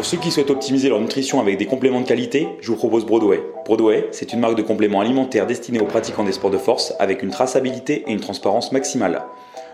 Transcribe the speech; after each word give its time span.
Pour 0.00 0.06
ceux 0.06 0.16
qui 0.16 0.30
souhaitent 0.30 0.48
optimiser 0.48 0.88
leur 0.88 0.98
nutrition 0.98 1.42
avec 1.42 1.58
des 1.58 1.66
compléments 1.66 2.00
de 2.00 2.06
qualité, 2.06 2.48
je 2.62 2.68
vous 2.68 2.76
propose 2.78 3.04
Broadway. 3.04 3.42
Broadway, 3.66 4.08
c'est 4.12 4.32
une 4.32 4.40
marque 4.40 4.56
de 4.56 4.62
compléments 4.62 5.02
alimentaires 5.02 5.46
destinée 5.46 5.78
aux 5.78 5.84
pratiquants 5.84 6.24
des 6.24 6.32
sports 6.32 6.50
de 6.50 6.56
force 6.56 6.94
avec 6.98 7.22
une 7.22 7.28
traçabilité 7.28 8.04
et 8.06 8.12
une 8.12 8.20
transparence 8.20 8.72
maximale. 8.72 9.22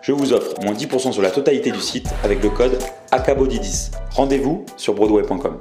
Je 0.02 0.10
vous 0.10 0.32
offre 0.32 0.60
moins 0.64 0.72
10% 0.72 1.12
sur 1.12 1.22
la 1.22 1.30
totalité 1.30 1.70
du 1.70 1.78
site 1.78 2.08
avec 2.24 2.42
le 2.42 2.50
code 2.50 2.76
ACABODY10. 3.12 3.92
Rendez-vous 4.16 4.66
sur 4.76 4.94
broadway.com. 4.94 5.60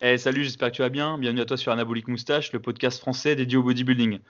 Hey, 0.00 0.20
salut, 0.20 0.44
j'espère 0.44 0.70
que 0.70 0.76
tu 0.76 0.82
vas 0.82 0.88
bien. 0.88 1.18
Bienvenue 1.18 1.40
à 1.40 1.44
toi 1.44 1.56
sur 1.56 1.72
Anabolic 1.72 2.06
Moustache, 2.06 2.52
le 2.52 2.60
podcast 2.60 3.00
français 3.00 3.34
dédié 3.34 3.58
au 3.58 3.64
bodybuilding. 3.64 4.20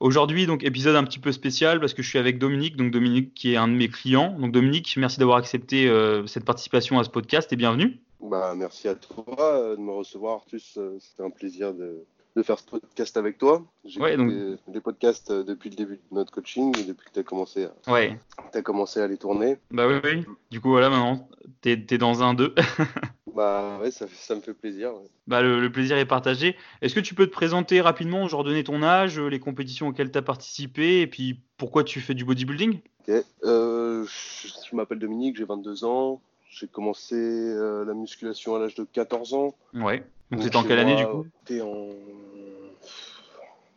Aujourd'hui, 0.00 0.46
donc 0.46 0.64
épisode 0.64 0.96
un 0.96 1.04
petit 1.04 1.18
peu 1.18 1.32
spécial 1.32 1.78
parce 1.78 1.92
que 1.92 2.02
je 2.02 2.08
suis 2.08 2.18
avec 2.18 2.38
Dominique, 2.38 2.78
donc 2.78 2.90
Dominique 2.90 3.34
qui 3.34 3.52
est 3.52 3.56
un 3.58 3.68
de 3.68 3.74
mes 3.74 3.88
clients. 3.88 4.34
Donc 4.38 4.52
Dominique, 4.52 4.94
merci 4.96 5.18
d'avoir 5.18 5.36
accepté 5.36 5.88
euh, 5.88 6.26
cette 6.26 6.46
participation 6.46 6.98
à 6.98 7.04
ce 7.04 7.10
podcast 7.10 7.52
et 7.52 7.56
bienvenue. 7.56 8.00
Bah, 8.24 8.54
merci 8.56 8.88
à 8.88 8.94
toi 8.94 9.26
euh, 9.38 9.76
de 9.76 9.80
me 9.80 9.92
recevoir, 9.92 10.36
Artus. 10.36 10.78
Euh, 10.78 10.96
C'était 10.98 11.22
un 11.22 11.28
plaisir 11.28 11.74
de, 11.74 12.06
de, 12.36 12.42
faire 12.42 12.58
ce 12.58 12.64
podcast 12.64 13.18
avec 13.18 13.36
toi. 13.36 13.62
J'ai 13.84 14.00
ouais, 14.00 14.16
donc... 14.16 14.30
des, 14.30 14.56
des, 14.68 14.80
podcasts 14.80 15.30
euh, 15.30 15.44
depuis 15.44 15.68
le 15.68 15.76
début 15.76 15.96
de 15.96 16.02
notre 16.10 16.32
coaching 16.32 16.72
depuis 16.72 17.06
que 17.06 17.12
tu 17.12 17.20
as 17.20 17.22
commencé, 17.22 17.66
à, 17.86 17.92
ouais. 17.92 18.18
as 18.54 18.62
commencé 18.62 19.00
à 19.00 19.08
les 19.08 19.18
tourner. 19.18 19.58
Bah 19.70 19.86
oui, 19.86 19.96
oui. 20.02 20.24
Du 20.50 20.58
coup, 20.62 20.70
voilà, 20.70 20.88
maintenant, 20.88 21.28
tu 21.60 21.70
es, 21.70 21.86
es, 21.90 21.98
dans 21.98 22.22
un 22.22 22.32
d'eux. 22.32 22.54
bah 23.34 23.78
ouais, 23.82 23.90
ça, 23.90 24.06
ça, 24.10 24.34
me 24.34 24.40
fait 24.40 24.54
plaisir. 24.54 24.94
Ouais. 24.94 25.06
Bah, 25.26 25.42
le, 25.42 25.60
le, 25.60 25.70
plaisir 25.70 25.98
est 25.98 26.06
partagé. 26.06 26.56
Est-ce 26.80 26.94
que 26.94 27.00
tu 27.00 27.14
peux 27.14 27.26
te 27.26 27.32
présenter 27.32 27.82
rapidement, 27.82 28.26
genre 28.26 28.42
donner 28.42 28.64
ton 28.64 28.82
âge, 28.82 29.20
les 29.20 29.38
compétitions 29.38 29.88
auxquelles 29.88 30.10
tu 30.10 30.18
as 30.18 30.22
participé 30.22 31.02
et 31.02 31.06
puis 31.06 31.40
pourquoi 31.58 31.84
tu 31.84 32.00
fais 32.00 32.14
du 32.14 32.24
bodybuilding? 32.24 32.80
Ok. 33.06 33.22
Euh, 33.44 34.06
je, 34.06 34.48
je 34.70 34.74
m'appelle 34.74 34.98
Dominique, 34.98 35.36
j'ai 35.36 35.44
22 35.44 35.84
ans. 35.84 36.22
J'ai 36.54 36.68
commencé 36.68 37.16
euh, 37.16 37.84
la 37.84 37.94
musculation 37.94 38.54
à 38.54 38.60
l'âge 38.60 38.76
de 38.76 38.84
14 38.84 39.34
ans. 39.34 39.56
Ouais. 39.74 40.04
Donc 40.30 40.42
c'était 40.42 40.56
en 40.56 40.62
quelle 40.62 40.78
année 40.78 40.94
du 40.94 41.04
coup? 41.04 41.26
C'était 41.40 41.60
en. 41.62 41.88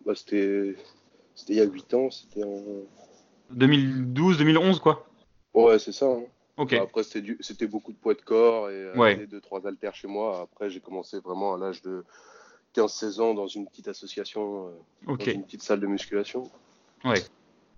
Bah, 0.06 0.14
c'était. 0.16 0.76
C'était 1.34 1.54
il 1.54 1.58
y 1.58 1.62
a 1.62 1.66
8 1.66 1.94
ans, 1.96 2.12
c'était 2.12 2.44
en. 2.44 2.62
2012, 3.50 4.38
2011 4.38 4.80
quoi? 4.80 5.08
Ouais, 5.56 5.80
c'est 5.80 5.92
ça. 5.92 6.06
Hein. 6.06 6.24
Ok. 6.58 6.72
Bah, 6.72 6.84
après, 6.84 7.02
c'était, 7.02 7.22
du... 7.22 7.38
c'était 7.40 7.66
beaucoup 7.66 7.92
de 7.92 7.98
poids 7.98 8.14
de 8.14 8.22
corps 8.22 8.70
et 8.70 8.92
ouais. 8.96 9.26
2-3 9.26 9.68
haltères 9.68 9.96
chez 9.96 10.08
moi. 10.08 10.42
Après, 10.42 10.70
j'ai 10.70 10.80
commencé 10.80 11.20
vraiment 11.20 11.56
à 11.56 11.58
l'âge 11.58 11.82
de 11.82 12.04
15-16 12.76 13.22
ans 13.22 13.34
dans 13.34 13.48
une 13.48 13.66
petite 13.66 13.88
association, 13.88 14.68
euh, 14.68 15.14
okay. 15.14 15.34
dans 15.34 15.40
une 15.40 15.46
petite 15.46 15.64
salle 15.64 15.80
de 15.80 15.88
musculation. 15.88 16.52
Ouais. 17.04 17.24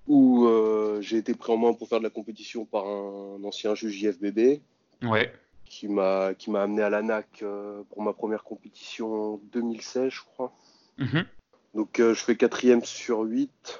Où 0.07 0.45
euh, 0.45 0.99
j'ai 0.99 1.17
été 1.17 1.33
pris 1.35 1.53
en 1.53 1.57
main 1.57 1.73
pour 1.73 1.87
faire 1.87 1.99
de 1.99 2.03
la 2.03 2.09
compétition 2.09 2.65
par 2.65 2.85
un 2.85 3.41
ancien 3.45 3.75
juge 3.75 4.01
IFBB. 4.01 4.59
Ouais. 5.03 5.31
Qui 5.65 5.87
m'a 5.87 6.33
qui 6.33 6.49
m'a 6.49 6.63
amené 6.63 6.81
à 6.81 6.89
l'ANAC 6.89 7.41
euh, 7.43 7.83
pour 7.89 8.01
ma 8.01 8.13
première 8.13 8.43
compétition 8.43 9.33
en 9.35 9.39
2016, 9.53 10.11
je 10.11 10.21
crois. 10.21 10.51
-hmm. 10.97 11.25
Donc 11.75 11.99
euh, 11.99 12.13
je 12.13 12.23
fais 12.23 12.35
quatrième 12.35 12.83
sur 12.83 13.19
8. 13.19 13.79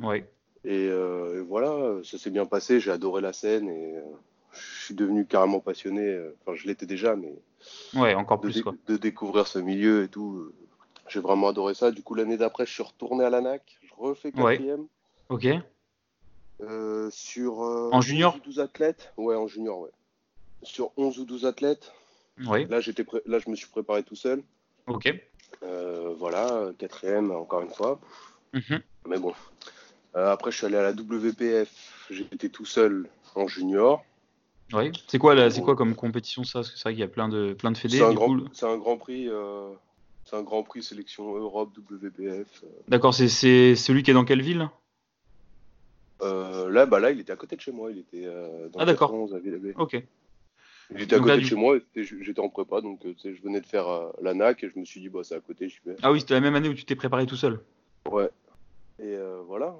Ouais. 0.00 0.28
Et, 0.64 0.88
euh, 0.88 1.38
et 1.38 1.40
voilà, 1.40 2.02
ça 2.04 2.18
s'est 2.18 2.30
bien 2.30 2.46
passé. 2.46 2.80
J'ai 2.80 2.90
adoré 2.90 3.20
la 3.22 3.32
scène 3.32 3.68
et 3.68 3.94
je 4.52 4.84
suis 4.84 4.94
devenu 4.94 5.26
carrément 5.26 5.60
passionné. 5.60 6.20
Enfin, 6.40 6.54
je 6.54 6.66
l'étais 6.66 6.86
déjà, 6.86 7.16
mais 7.16 7.34
ouais, 7.94 8.14
encore 8.14 8.38
de, 8.38 8.48
plus 8.50 8.62
quoi. 8.62 8.74
de 8.86 8.96
découvrir 8.96 9.46
ce 9.46 9.58
milieu 9.58 10.04
et 10.04 10.08
tout. 10.08 10.52
J'ai 11.08 11.20
vraiment 11.20 11.48
adoré 11.48 11.74
ça. 11.74 11.90
Du 11.90 12.02
coup, 12.02 12.14
l'année 12.14 12.36
d'après, 12.36 12.66
je 12.66 12.72
suis 12.72 12.82
retourné 12.82 13.24
à 13.24 13.30
l'ANAC. 13.30 13.62
Je 13.82 13.92
refais 13.96 14.30
quatrième. 14.30 14.86
Ok. 15.30 15.46
Euh, 16.60 17.10
sur 17.10 17.58
en 17.60 18.00
junior? 18.00 18.38
12 18.44 18.60
athlètes. 18.60 19.12
Ouais, 19.16 19.34
en 19.34 19.48
junior, 19.48 19.80
ouais 19.80 19.90
sur 20.62 20.92
11 20.96 21.18
ou 21.18 21.24
12 21.24 21.46
athlètes. 21.46 21.92
Oui. 22.46 22.66
Là, 22.66 22.80
j'étais 22.80 23.04
pré... 23.04 23.20
là, 23.26 23.38
je 23.38 23.50
me 23.50 23.56
suis 23.56 23.68
préparé 23.68 24.02
tout 24.02 24.16
seul. 24.16 24.42
Ok. 24.86 25.12
Euh, 25.62 26.14
voilà, 26.18 26.70
quatrième 26.78 27.30
encore 27.30 27.60
une 27.62 27.70
fois. 27.70 28.00
Mm 28.52 28.58
-hmm. 28.58 28.80
Mais 29.06 29.18
bon. 29.18 29.34
Euh, 30.16 30.32
après, 30.32 30.50
je 30.50 30.56
suis 30.56 30.66
allé 30.66 30.76
à 30.76 30.82
la 30.82 30.92
WPF. 30.92 31.70
J'étais 32.10 32.48
tout 32.48 32.64
seul 32.64 33.08
en 33.34 33.46
junior. 33.46 34.04
Oui. 34.72 34.90
C'est 35.08 35.18
quoi, 35.18 35.50
c'est 35.50 35.60
quoi 35.62 35.76
comme 35.76 35.94
compétition 35.94 36.44
ça? 36.44 36.60
Parce 36.60 36.70
que 36.70 36.76
c'est 36.78 36.84
vrai 36.84 36.92
qu'il 36.94 37.00
y 37.00 37.10
a 37.10 37.14
plein 37.18 37.28
de 37.28 37.54
plein 37.54 37.72
de 37.72 37.78
fédés. 37.78 37.98
C'est 37.98 38.04
un, 38.04 38.14
grand... 38.14 38.36
un 38.74 38.78
grand 38.78 38.96
prix. 38.96 39.28
Euh... 39.28 39.70
C'est 40.24 40.36
un 40.36 40.42
grand 40.42 40.62
prix 40.62 40.82
sélection 40.82 41.24
Europe 41.36 41.70
WPF. 41.76 42.64
D'accord. 42.88 43.12
C'est 43.12 43.74
celui 43.86 44.02
qui 44.02 44.10
est 44.10 44.14
dans 44.14 44.24
quelle 44.24 44.42
ville? 44.42 44.68
Là, 46.20 46.86
bah 46.86 47.00
là, 47.00 47.10
il 47.10 47.20
était 47.20 47.32
à 47.32 47.36
côté 47.36 47.54
de 47.56 47.60
chez 47.60 47.72
moi. 47.72 47.90
Il 47.90 47.98
était 47.98 48.24
dans 48.72 48.78
ah 48.80 48.86
d'accord. 48.86 49.12
Ok. 49.76 49.94
Il 50.94 51.02
était 51.02 51.16
à 51.16 51.18
côté 51.20 51.36
de 51.38 51.40
chez 51.44 51.54
moi, 51.54 51.78
j'étais 51.94 52.40
en 52.40 52.48
prépa, 52.48 52.80
donc 52.80 53.00
je 53.24 53.42
venais 53.42 53.60
de 53.60 53.66
faire 53.66 53.88
euh, 53.88 54.10
la 54.20 54.34
NAC 54.34 54.64
et 54.64 54.70
je 54.74 54.78
me 54.78 54.84
suis 54.84 55.00
dit, 55.00 55.08
bah, 55.08 55.20
c'est 55.22 55.34
à 55.34 55.40
côté, 55.40 55.68
je 55.68 55.78
vais. 55.84 55.96
Ah 56.02 56.12
oui, 56.12 56.20
c'était 56.20 56.34
la 56.34 56.40
même 56.40 56.54
année 56.54 56.68
où 56.68 56.74
tu 56.74 56.84
t'es 56.84 56.96
préparé 56.96 57.26
tout 57.26 57.36
seul. 57.36 57.60
Ouais. 58.10 58.30
Et 58.98 59.14
euh, 59.14 59.40
voilà. 59.46 59.74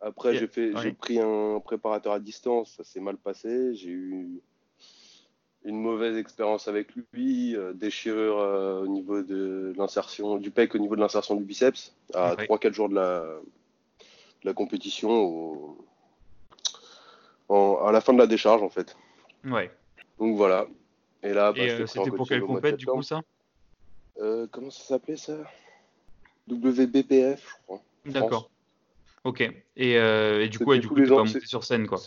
Après, 0.00 0.34
j'ai 0.36 0.46
pris 0.48 1.20
un 1.20 1.60
préparateur 1.60 2.12
à 2.12 2.18
distance, 2.20 2.74
ça 2.76 2.84
s'est 2.84 3.00
mal 3.00 3.16
passé. 3.16 3.74
J'ai 3.74 3.90
eu 3.90 4.40
une 5.64 5.80
mauvaise 5.80 6.16
expérience 6.16 6.66
avec 6.66 6.88
lui, 7.12 7.54
euh, 7.56 7.72
déchirure 7.72 8.36
au 8.82 8.88
niveau 8.88 9.22
de 9.22 9.72
l'insertion 9.76 10.36
du 10.38 10.50
pec, 10.50 10.74
au 10.74 10.78
niveau 10.78 10.96
de 10.96 11.00
l'insertion 11.00 11.36
du 11.36 11.44
biceps, 11.44 11.94
à 12.14 12.34
Ouais. 12.34 12.46
3-4 12.46 12.72
jours 12.72 12.88
de 12.88 12.96
la, 12.96 13.20
de 13.20 14.46
la 14.46 14.52
compétition, 14.54 15.08
au- 15.10 15.78
en- 17.48 17.84
à 17.86 17.92
la 17.92 18.00
fin 18.00 18.12
de 18.12 18.18
la 18.18 18.26
décharge 18.26 18.62
en 18.62 18.68
fait. 18.70 18.96
Ouais. 19.44 19.70
Donc 20.18 20.36
voilà. 20.36 20.66
Et 21.22 21.32
là, 21.32 21.52
bah, 21.52 21.58
Et 21.58 21.70
euh, 21.70 21.86
c'était 21.86 22.10
pour 22.10 22.28
quelle 22.28 22.42
compète 22.42 22.76
du 22.76 22.86
coup 22.86 23.02
ça 23.02 23.22
Euh, 24.18 24.46
Comment 24.50 24.70
ça 24.70 24.82
s'appelait 24.84 25.16
ça? 25.16 25.36
WBPF, 26.48 27.46
je 27.46 27.62
crois. 27.64 27.82
D'accord. 28.06 28.50
Ok. 29.24 29.40
Et, 29.76 29.96
euh, 29.98 30.44
et 30.44 30.48
du 30.48 30.58
coup, 30.58 30.64
C'était 30.64 30.70
ouais, 30.70 30.78
du 30.80 30.88
coup, 30.88 30.94
t'es 30.96 31.06
pas 31.06 31.24
monté 31.24 31.40
sur 31.40 31.62
scène 31.64 31.86
quoi. 31.86 32.00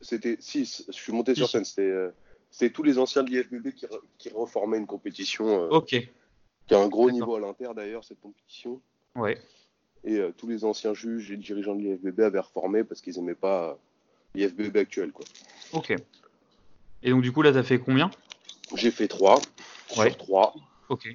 C'était 0.00 0.36
si, 0.40 0.64
je 0.64 0.92
suis 0.92 1.12
monté 1.12 1.34
sur 1.34 1.48
scène. 1.48 1.64
C'était 1.64 2.72
tous 2.72 2.84
les 2.84 2.98
anciens 2.98 3.24
de 3.24 3.30
l'IFBB 3.30 3.72
qui, 3.74 3.86
re- 3.86 4.00
qui 4.18 4.30
reformaient 4.30 4.78
une 4.78 4.86
compétition 4.86 5.68
Ok. 5.70 5.88
qui 5.88 6.74
a 6.74 6.78
un 6.78 6.86
gros 6.88 7.10
niveau 7.10 7.34
à 7.34 7.40
l'inter 7.40 7.68
d'ailleurs 7.74 8.04
cette 8.04 8.20
compétition. 8.20 8.80
Ouais. 9.16 9.40
Et 10.04 10.20
tous 10.36 10.46
les 10.46 10.64
anciens 10.64 10.94
juges 10.94 11.32
et 11.32 11.36
dirigeants 11.36 11.74
de 11.74 11.80
l'IFBB 11.80 12.20
avaient 12.20 12.38
reformé 12.38 12.84
parce 12.84 13.00
qu'ils 13.00 13.18
aimaient 13.18 13.34
pas 13.34 13.76
l'IFBB 14.36 14.76
actuel 14.76 15.10
quoi. 15.10 15.24
Ok. 15.72 15.96
Et 17.04 17.10
donc 17.10 17.22
du 17.22 17.30
coup 17.30 17.42
là, 17.42 17.52
t'as 17.52 17.62
fait 17.62 17.78
combien? 17.78 18.10
J'ai 18.74 18.90
fait 18.90 19.06
3 19.08 19.36
Ouais. 19.96 20.08
sur 20.08 20.16
3. 20.16 20.54
Ok. 20.88 21.06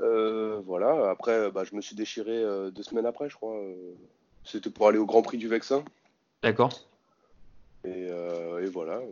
Euh, 0.00 0.60
voilà, 0.66 1.10
après, 1.10 1.50
bah, 1.50 1.64
je 1.64 1.74
me 1.74 1.80
suis 1.80 1.96
déchiré 1.96 2.30
euh, 2.42 2.70
deux 2.70 2.82
semaines 2.82 3.06
après, 3.06 3.28
je 3.30 3.34
crois. 3.36 3.56
euh, 3.56 3.94
C'était 4.44 4.70
pour 4.70 4.88
aller 4.88 4.98
au 4.98 5.06
Grand 5.06 5.22
Prix 5.22 5.38
du 5.38 5.48
Vexin. 5.48 5.84
D'accord. 6.42 6.70
Et, 7.84 8.08
euh, 8.10 8.62
et 8.62 8.66
voilà. 8.66 8.94
euh, 8.96 9.06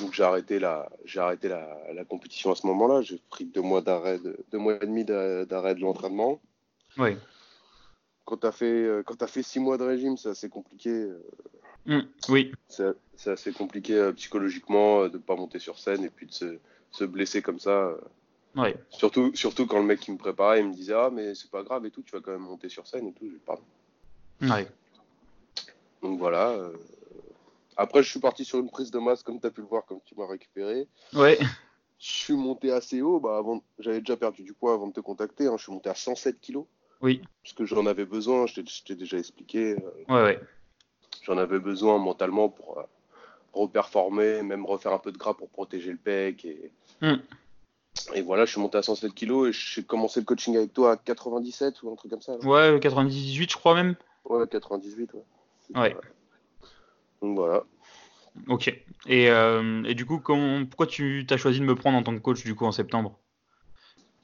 Donc 0.00 0.12
j'ai 0.12 0.22
arrêté 0.22 0.58
la, 0.58 0.88
j'ai 1.04 1.18
arrêté 1.20 1.48
la, 1.48 1.66
la 1.92 2.04
compétition 2.04 2.52
à 2.52 2.54
ce 2.54 2.66
moment-là. 2.66 3.02
J'ai 3.02 3.20
pris 3.30 3.46
deux 3.46 3.62
mois 3.62 3.80
d'arrêt, 3.80 4.18
de- 4.18 4.38
deux 4.52 4.58
mois 4.58 4.76
et 4.76 4.86
demi 4.86 5.04
d'a- 5.04 5.44
d'arrêt 5.44 5.74
de 5.74 5.80
l'entraînement. 5.80 6.40
Ouais. 6.98 7.16
Quand 8.28 8.36
t'as 8.36 8.52
fait, 8.52 8.66
euh, 8.66 9.02
quand 9.02 9.14
t'as 9.16 9.26
fait 9.26 9.42
six 9.42 9.58
mois 9.58 9.78
de 9.78 9.84
régime, 9.84 10.18
c'est 10.18 10.28
assez 10.28 10.50
compliqué. 10.50 10.90
euh, 10.90 11.18
Hmm, 11.86 12.00
Oui. 12.28 12.52
C'est 12.68 13.30
assez 13.30 13.52
compliqué 13.52 13.94
euh, 13.94 14.12
psychologiquement 14.12 15.08
de 15.08 15.16
pas 15.16 15.34
monter 15.34 15.58
sur 15.58 15.78
scène 15.78 16.04
et 16.04 16.10
puis 16.10 16.26
de 16.26 16.32
se, 16.32 16.58
se 16.90 17.04
blesser 17.04 17.40
comme 17.40 17.58
ça. 17.58 17.94
Ouais. 18.54 18.76
Surtout, 18.90 19.34
surtout 19.34 19.66
quand 19.66 19.78
le 19.78 19.86
mec 19.86 20.00
qui 20.00 20.12
me 20.12 20.18
préparait, 20.18 20.60
il 20.60 20.68
me 20.68 20.74
disait 20.74 20.92
ah 20.92 21.08
mais 21.10 21.34
c'est 21.34 21.50
pas 21.50 21.62
grave 21.62 21.86
et 21.86 21.90
tout, 21.90 22.02
tu 22.02 22.12
vas 22.12 22.20
quand 22.20 22.32
même 22.32 22.42
monter 22.42 22.68
sur 22.68 22.86
scène 22.86 23.06
et 23.06 23.12
tout. 23.12 23.24
J'ai 23.24 23.30
dit, 23.30 23.40
pardon. 23.46 23.62
Ouais. 24.42 24.68
Donc 26.02 26.18
voilà. 26.18 26.58
Après, 27.78 28.02
je 28.02 28.10
suis 28.10 28.20
parti 28.20 28.44
sur 28.44 28.58
une 28.58 28.68
prise 28.70 28.90
de 28.90 28.98
masse, 28.98 29.22
comme 29.22 29.40
tu 29.40 29.46
as 29.46 29.50
pu 29.50 29.62
le 29.62 29.66
voir, 29.68 29.86
comme 29.86 30.00
tu 30.04 30.14
m'as 30.16 30.26
récupéré. 30.26 30.86
Ouais. 31.14 31.38
Je 31.98 32.10
suis 32.10 32.34
monté 32.34 32.70
assez 32.70 33.00
haut. 33.00 33.18
Bah, 33.20 33.38
avant... 33.38 33.62
J'avais 33.78 34.00
déjà 34.00 34.16
perdu 34.16 34.42
du 34.42 34.52
poids 34.52 34.74
avant 34.74 34.88
de 34.88 34.92
te 34.92 35.00
contacter. 35.00 35.46
hein. 35.46 35.54
Je 35.56 35.62
suis 35.62 35.72
monté 35.72 35.88
à 35.88 35.94
107 35.94 36.40
kilos. 36.40 36.66
Oui. 37.00 37.22
Parce 37.42 37.54
que 37.54 37.64
j'en 37.64 37.86
avais 37.86 38.04
besoin. 38.04 38.46
Je 38.46 38.60
t'ai- 38.60 38.94
déjà 38.94 39.18
expliqué. 39.18 39.72
euh, 39.76 40.04
Ouais, 40.08 40.22
ouais. 40.22 40.40
J'en 41.22 41.38
avais 41.38 41.58
besoin 41.58 41.98
mentalement 41.98 42.48
pour 42.48 42.78
euh, 42.78 42.82
reperformer, 43.52 44.42
même 44.42 44.64
refaire 44.66 44.92
un 44.92 44.98
peu 44.98 45.12
de 45.12 45.18
gras 45.18 45.34
pour 45.34 45.48
protéger 45.48 45.90
le 45.92 45.98
pec. 45.98 46.44
Et, 46.44 46.70
Hmm. 47.00 47.16
et 48.14 48.22
voilà, 48.22 48.44
je 48.44 48.52
suis 48.52 48.60
monté 48.60 48.78
à 48.78 48.82
107 48.82 49.14
kilos 49.14 49.48
et 49.48 49.52
j'ai 49.52 49.84
commencé 49.84 50.20
le 50.20 50.26
coaching 50.26 50.56
avec 50.56 50.72
toi 50.72 50.92
à 50.92 50.96
97 50.96 51.82
ou 51.82 51.92
un 51.92 51.96
truc 51.96 52.10
comme 52.10 52.22
ça. 52.22 52.32
là. 52.32 52.38
Ouais, 52.44 52.80
98 52.80 53.50
je 53.50 53.56
crois 53.56 53.74
même. 53.74 53.94
Ouais, 54.24 54.46
98. 54.48 55.12
Ouais. 55.14 55.22
Ouais. 55.74 55.96
Donc 57.22 57.36
voilà. 57.36 57.64
Ok. 58.48 58.68
Et, 59.06 59.30
euh, 59.30 59.82
et 59.84 59.94
du 59.94 60.06
coup, 60.06 60.18
comment, 60.18 60.64
pourquoi 60.66 60.86
tu 60.86 61.24
t'as 61.26 61.36
choisi 61.36 61.60
de 61.60 61.64
me 61.64 61.74
prendre 61.74 61.98
en 61.98 62.02
tant 62.02 62.14
que 62.14 62.20
coach 62.20 62.44
du 62.44 62.54
coup 62.54 62.64
en 62.66 62.72
septembre? 62.72 63.18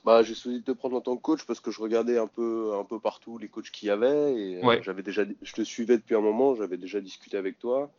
Bah, 0.05 0.23
j'ai 0.23 0.35
choisi 0.35 0.59
de 0.61 0.65
te 0.65 0.73
prendre 0.73 0.97
en 0.97 1.01
tant 1.01 1.17
que 1.17 1.23
coach 1.23 1.45
parce 1.45 1.61
que 1.61 1.71
je 1.71 1.81
regardais 1.81 2.19
un 2.19 2.27
peu, 2.27 2.75
un 2.75 2.85
peu 2.85 3.01
partout 3.01 3.39
les 3.39 3.49
coachs 3.49 3.71
qu'il 3.71 3.89
y 3.89 3.91
avait 3.91 4.35
et 4.35 4.57
euh, 4.59 4.67
Ouais. 4.67 4.83
j'avais 4.83 5.03
déjà, 5.03 5.23
je 5.41 5.53
te 5.53 5.63
suivais 5.63 5.97
depuis 5.97 6.15
un 6.15 6.21
moment, 6.21 6.55
j'avais 6.55 6.77
déjà 6.77 7.01
discuté 7.01 7.39
avec 7.39 7.59
toi 7.59 7.91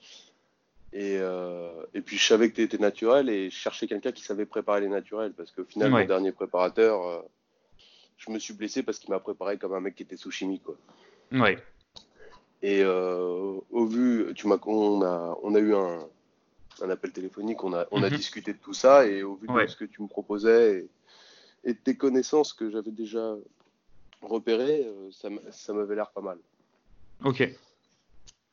Et, 0.93 1.17
euh, 1.19 1.71
et 1.95 2.01
puis 2.01 2.17
je 2.17 2.25
savais 2.25 2.49
que 2.51 2.55
tu 2.55 2.61
étais 2.61 2.77
naturel 2.77 3.27
et 3.27 3.49
je 3.49 3.55
cherchais 3.55 3.87
quelqu'un 3.87 4.11
qui 4.11 4.23
savait 4.23 4.45
préparer 4.45 4.81
les 4.81 4.87
naturels 4.87 5.33
parce 5.33 5.51
qu'au 5.51 5.65
final, 5.65 5.89
mon 5.89 6.05
dernier 6.05 6.31
préparateur, 6.31 7.07
euh, 7.07 7.21
je 8.17 8.29
me 8.31 8.37
suis 8.37 8.53
blessé 8.53 8.83
parce 8.83 8.99
qu'il 8.99 9.09
m'a 9.09 9.19
préparé 9.19 9.57
comme 9.57 9.73
un 9.73 9.79
mec 9.81 9.95
qui 9.95 10.03
était 10.03 10.15
sous 10.15 10.31
chimie. 10.31 10.59
Quoi. 10.59 10.77
Ouais. 11.31 11.57
Et 12.61 12.81
euh, 12.83 13.59
au 13.71 13.85
vu, 13.85 14.31
tu 14.35 14.47
m'as, 14.47 14.57
on, 14.67 15.01
a, 15.01 15.37
on 15.41 15.55
a 15.55 15.59
eu 15.59 15.73
un, 15.73 16.07
un 16.81 16.89
appel 16.89 17.11
téléphonique, 17.11 17.63
on 17.63 17.73
a, 17.73 17.87
on 17.91 18.03
a 18.03 18.09
mhm. 18.09 18.15
discuté 18.15 18.53
de 18.53 18.59
tout 18.59 18.73
ça 18.73 19.07
et 19.07 19.23
au 19.23 19.35
vu 19.35 19.47
de 19.47 19.67
ce 19.67 19.75
que 19.75 19.85
tu 19.85 20.01
me 20.03 20.07
proposais 20.07 20.77
et, 20.79 20.89
de 21.73 21.79
tes 21.79 21.95
connaissances 21.95 22.53
que 22.53 22.69
j'avais 22.69 22.91
déjà 22.91 23.35
repérées, 24.21 24.87
ça, 25.11 25.29
ça 25.51 25.73
m'avait 25.73 25.95
l'air 25.95 26.11
pas 26.11 26.21
mal. 26.21 26.37
Ok. 27.23 27.41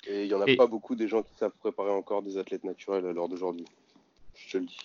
Et 0.08 0.24
il 0.24 0.28
n'y 0.28 0.34
en 0.34 0.40
a 0.40 0.56
pas 0.56 0.66
beaucoup 0.66 0.94
des 0.94 1.08
gens 1.08 1.22
qui 1.22 1.34
savent 1.38 1.52
préparer 1.60 1.90
encore 1.90 2.22
des 2.22 2.36
athlètes 2.38 2.64
naturels 2.64 3.06
à 3.06 3.12
l'heure 3.12 3.28
d'aujourd'hui. 3.28 3.66
Je 4.34 4.52
te 4.52 4.58
le 4.58 4.64
dis. 4.64 4.78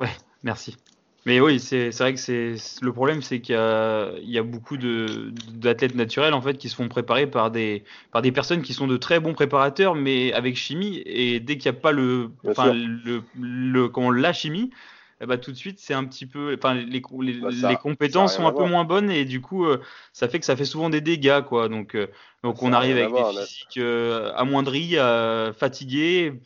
Ouais, 0.00 0.10
merci. 0.42 0.76
Mais 1.24 1.40
oui, 1.40 1.60
c'est 1.60 1.90
vrai 1.90 2.14
que 2.14 2.18
c'est 2.18 2.56
le 2.82 2.92
problème, 2.92 3.22
c'est 3.22 3.40
qu'il 3.40 3.54
y, 3.54 4.32
y, 4.32 4.38
a 4.38 4.42
beaucoup 4.42 4.76
d'athlètes 4.76 5.94
naturels 5.94 6.34
en 6.34 6.42
fait 6.42 6.58
qui 6.58 6.68
se 6.68 6.74
font 6.74 6.88
préparer 6.88 7.28
par 7.28 7.52
des, 7.52 7.84
par 8.10 8.22
des 8.22 8.32
personnes 8.32 8.62
qui 8.62 8.74
sont 8.74 8.88
de 8.88 8.96
très 8.96 9.20
bons 9.20 9.32
préparateurs, 9.32 9.94
mais 9.94 10.32
avec 10.32 10.56
chimie. 10.56 11.00
Et 11.06 11.38
dès 11.38 11.58
qu'il 11.58 11.70
n'y 11.70 11.78
a 11.78 11.80
pas 11.80 11.92
le, 11.92 12.30
le, 12.42 13.22
le, 13.38 13.88
le, 13.88 14.20
la 14.20 14.32
chimie, 14.32 14.70
eh 15.22 15.26
ben, 15.26 15.38
tout 15.38 15.52
de 15.52 15.56
suite, 15.56 15.78
c'est 15.78 15.94
un 15.94 16.04
petit 16.04 16.26
peu, 16.26 16.52
enfin, 16.58 16.74
les, 16.74 16.84
les, 16.84 17.00
bah, 17.40 17.48
les 17.50 17.76
compétences 17.76 18.34
sont 18.34 18.44
un 18.44 18.50
peu 18.52 18.64
moins 18.64 18.84
bonnes 18.84 19.08
et 19.08 19.24
du 19.24 19.40
coup, 19.40 19.66
euh, 19.66 19.80
ça 20.12 20.28
fait 20.28 20.40
que 20.40 20.44
ça 20.44 20.56
fait 20.56 20.64
souvent 20.64 20.90
des 20.90 21.00
dégâts, 21.00 21.42
quoi. 21.42 21.68
Donc, 21.68 21.94
euh, 21.94 22.08
donc 22.42 22.60
on 22.64 22.72
arrive 22.72 22.96
avec 22.96 23.12
des 23.12 23.40
physiques 23.40 23.78
euh, 23.78 24.32
amoindris, 24.34 24.96
fatigués, 25.56 26.40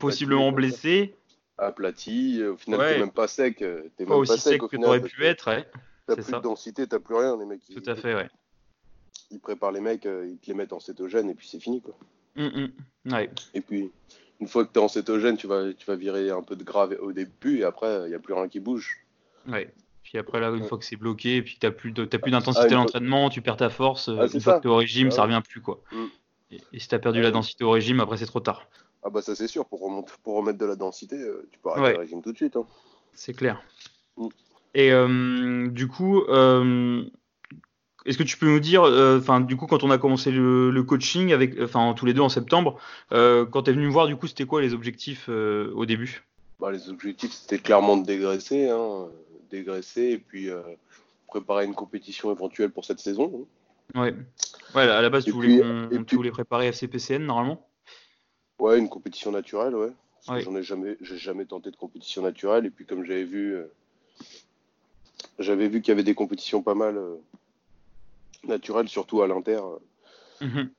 possiblement 0.00 0.50
blessés. 0.50 1.14
Aplatis, 1.58 2.42
au 2.42 2.56
final, 2.56 2.80
tu 2.80 2.94
t'es 2.94 3.00
même 3.00 3.12
pas 3.12 3.28
sec. 3.28 3.58
T'es 3.98 4.06
pas 4.06 4.16
aussi 4.16 4.38
sec, 4.38 4.62
que 4.62 4.76
t'aurais 4.76 5.02
pu 5.02 5.26
être, 5.26 5.50
ouais. 5.50 5.66
T'as 6.06 6.14
plus 6.14 6.32
de 6.32 6.38
densité, 6.38 6.86
t'as 6.86 7.00
plus 7.00 7.14
rien, 7.14 7.36
les 7.38 7.44
mecs. 7.44 7.60
Tout 7.66 7.90
à 7.90 7.94
fait, 7.94 8.14
ouais. 8.14 8.30
Ils 9.30 9.40
préparent 9.40 9.72
les 9.72 9.82
mecs, 9.82 10.04
ils 10.06 10.38
te 10.38 10.46
les 10.46 10.54
mettent 10.54 10.72
en 10.72 10.80
cétogène 10.80 11.28
et 11.28 11.34
puis 11.34 11.46
c'est 11.46 11.60
fini, 11.60 11.82
quoi. 11.82 11.94
Hum, 12.38 12.50
hum. 12.54 13.12
ouais. 13.12 13.30
Et 13.52 13.60
puis, 13.60 13.90
une 14.42 14.48
fois 14.48 14.64
que 14.64 14.72
tu 14.72 14.80
es 14.80 14.82
en 14.82 14.88
cétogène, 14.88 15.36
tu 15.36 15.46
vas, 15.46 15.72
tu 15.72 15.86
vas 15.86 15.94
virer 15.94 16.30
un 16.30 16.42
peu 16.42 16.56
de 16.56 16.64
grave 16.64 16.96
au 17.00 17.12
début 17.12 17.60
et 17.60 17.64
après, 17.64 18.02
il 18.06 18.08
n'y 18.08 18.14
a 18.14 18.18
plus 18.18 18.34
rien 18.34 18.48
qui 18.48 18.58
bouge. 18.58 19.06
Ouais. 19.46 19.72
Puis 20.02 20.18
après, 20.18 20.40
là, 20.40 20.50
une 20.50 20.64
fois 20.64 20.78
que 20.78 20.84
c'est 20.84 20.96
bloqué, 20.96 21.36
et 21.36 21.42
puis 21.42 21.58
tu 21.60 21.66
n'as 21.66 21.70
plus 21.72 21.92
d'intensité 21.92 22.72
à 22.72 22.76
l'entraînement, 22.76 23.30
tu 23.30 23.40
perds 23.40 23.56
ta 23.56 23.70
force. 23.70 24.08
Ah, 24.08 24.26
une 24.26 24.40
fois 24.40 24.56
que 24.56 24.62
tu 24.62 24.68
es 24.68 24.70
au 24.70 24.76
régime, 24.76 25.12
ça 25.12 25.18
ça 25.18 25.22
revient 25.22 25.40
plus. 25.48 25.60
quoi. 25.60 25.80
Mm. 25.92 26.06
Et, 26.72 26.80
si 26.80 26.88
tu 26.88 26.94
as 26.96 26.98
perdu 26.98 27.22
la 27.22 27.30
densité 27.30 27.62
au 27.62 27.70
régime, 27.70 28.00
après, 28.00 28.16
c'est 28.16 28.26
trop 28.26 28.40
tard. 28.40 28.66
Ah, 29.04 29.10
bah 29.10 29.22
ça, 29.22 29.36
c'est 29.36 29.46
sûr. 29.46 29.64
Pour, 29.64 29.80
remonter, 29.80 30.12
pour 30.24 30.36
remettre 30.36 30.58
de 30.58 30.66
la 30.66 30.74
densité, 30.74 31.16
euh, 31.16 31.48
tu 31.52 31.60
peux 31.60 31.70
arrêter 31.70 31.92
le 31.92 32.00
régime 32.00 32.20
tout 32.20 32.32
de 32.32 32.36
suite. 32.36 32.56
Hein. 32.56 32.66
C'est 33.14 33.32
clair. 33.32 33.62
Mm. 34.16 34.28
Et 34.74 34.92
euh, 34.92 35.68
du 35.68 35.86
coup, 35.86 36.20
euh, 36.22 37.04
est-ce 38.04 38.18
que 38.18 38.22
tu 38.22 38.36
peux 38.36 38.46
nous 38.46 38.60
dire, 38.60 38.82
euh, 38.82 39.18
enfin, 39.18 39.40
du 39.40 39.56
coup, 39.56 39.66
quand 39.66 39.84
on 39.84 39.90
a 39.90 39.98
commencé 39.98 40.30
le, 40.30 40.82
coaching 40.82 41.32
avec, 41.32 41.60
enfin, 41.60 41.94
tous 41.96 42.06
les 42.06 42.14
deux 42.14 42.20
en 42.20 42.28
septembre, 42.28 42.78
euh, 43.12 43.46
quand 43.46 43.64
tu 43.64 43.70
es 43.70 43.72
venu 43.72 43.86
me 43.86 43.92
voir, 43.92 44.06
du 44.06 44.16
coup, 44.16 44.26
c'était 44.26 44.44
quoi 44.44 44.60
les 44.60 44.74
objectifs 44.74 45.26
euh, 45.28 45.72
au 45.74 45.86
début? 45.86 46.24
Bah, 46.58 46.72
Les 46.72 46.88
objectifs, 46.88 47.32
c'était 47.32 47.58
clairement 47.58 47.96
de 47.96 48.04
dégraisser, 48.04 48.68
hein, 48.68 49.06
dégraisser 49.50 50.10
et 50.10 50.18
puis 50.18 50.48
préparer 51.28 51.64
une 51.64 51.74
compétition 51.74 52.32
éventuelle 52.32 52.70
pour 52.70 52.84
cette 52.84 53.00
saison. 53.00 53.46
Hein. 53.94 54.00
Ouais. 54.00 54.14
Ouais, 54.74 54.82
à 54.82 55.02
la 55.02 55.10
base, 55.10 55.24
tu 55.24 55.32
voulais, 55.32 55.62
tu 56.06 56.16
voulais 56.16 56.30
préparer 56.30 56.68
FCPCN 56.68 57.24
normalement? 57.24 57.66
Ouais, 58.58 58.78
une 58.78 58.88
compétition 58.88 59.30
naturelle, 59.30 59.74
ouais. 59.74 59.92
Que 60.28 60.40
j'en 60.40 60.54
ai 60.54 60.62
jamais, 60.62 60.96
j'ai 61.00 61.18
jamais 61.18 61.44
tenté 61.44 61.70
de 61.70 61.76
compétition 61.76 62.22
naturelle. 62.22 62.64
Et 62.64 62.70
puis, 62.70 62.86
comme 62.86 63.04
j'avais 63.04 63.24
vu, 63.24 63.56
j'avais 65.38 65.68
vu 65.68 65.82
qu'il 65.82 65.90
y 65.90 65.92
avait 65.92 66.04
des 66.04 66.14
compétitions 66.14 66.62
pas 66.62 66.74
mal 66.74 66.96
naturel, 68.44 68.88
surtout 68.88 69.22
à 69.22 69.26
l'Inter. 69.26 69.60
Mhm. 70.40 70.70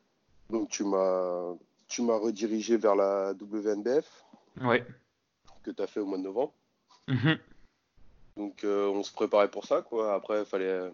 Donc 0.50 0.70
tu 0.70 0.84
m'as 0.84 1.54
tu 1.88 2.02
m'as 2.02 2.18
redirigé 2.18 2.78
vers 2.78 2.96
la 2.96 3.34
WNBF. 3.34 4.26
Ouais. 4.62 4.86
Que 5.64 5.72
tu 5.72 5.82
as 5.82 5.88
fait 5.88 6.00
au 6.00 6.06
mois 6.06 6.18
de 6.18 6.24
novembre. 6.24 6.54
Mhm. 7.08 7.38
Donc 8.38 8.64
euh, 8.64 8.88
on 8.88 9.04
se 9.04 9.12
préparait 9.12 9.50
pour 9.50 9.66
ça 9.66 9.82
quoi. 9.82 10.14
Après 10.14 10.46
fallait 10.46 10.92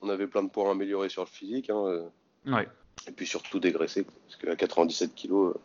on 0.00 0.08
avait 0.08 0.26
plein 0.26 0.42
de 0.42 0.48
points 0.48 0.68
à 0.68 0.72
améliorer 0.72 1.08
sur 1.08 1.22
le 1.22 1.28
physique. 1.28 1.70
Hein, 1.70 1.84
euh. 1.86 2.08
ouais. 2.46 2.68
Et 3.08 3.12
puis 3.12 3.26
surtout 3.26 3.60
dégraisser 3.60 4.04
parce 4.04 4.36
qu'à 4.36 4.56
97 4.56 5.14
kilos. 5.14 5.54
Euh. 5.54 5.60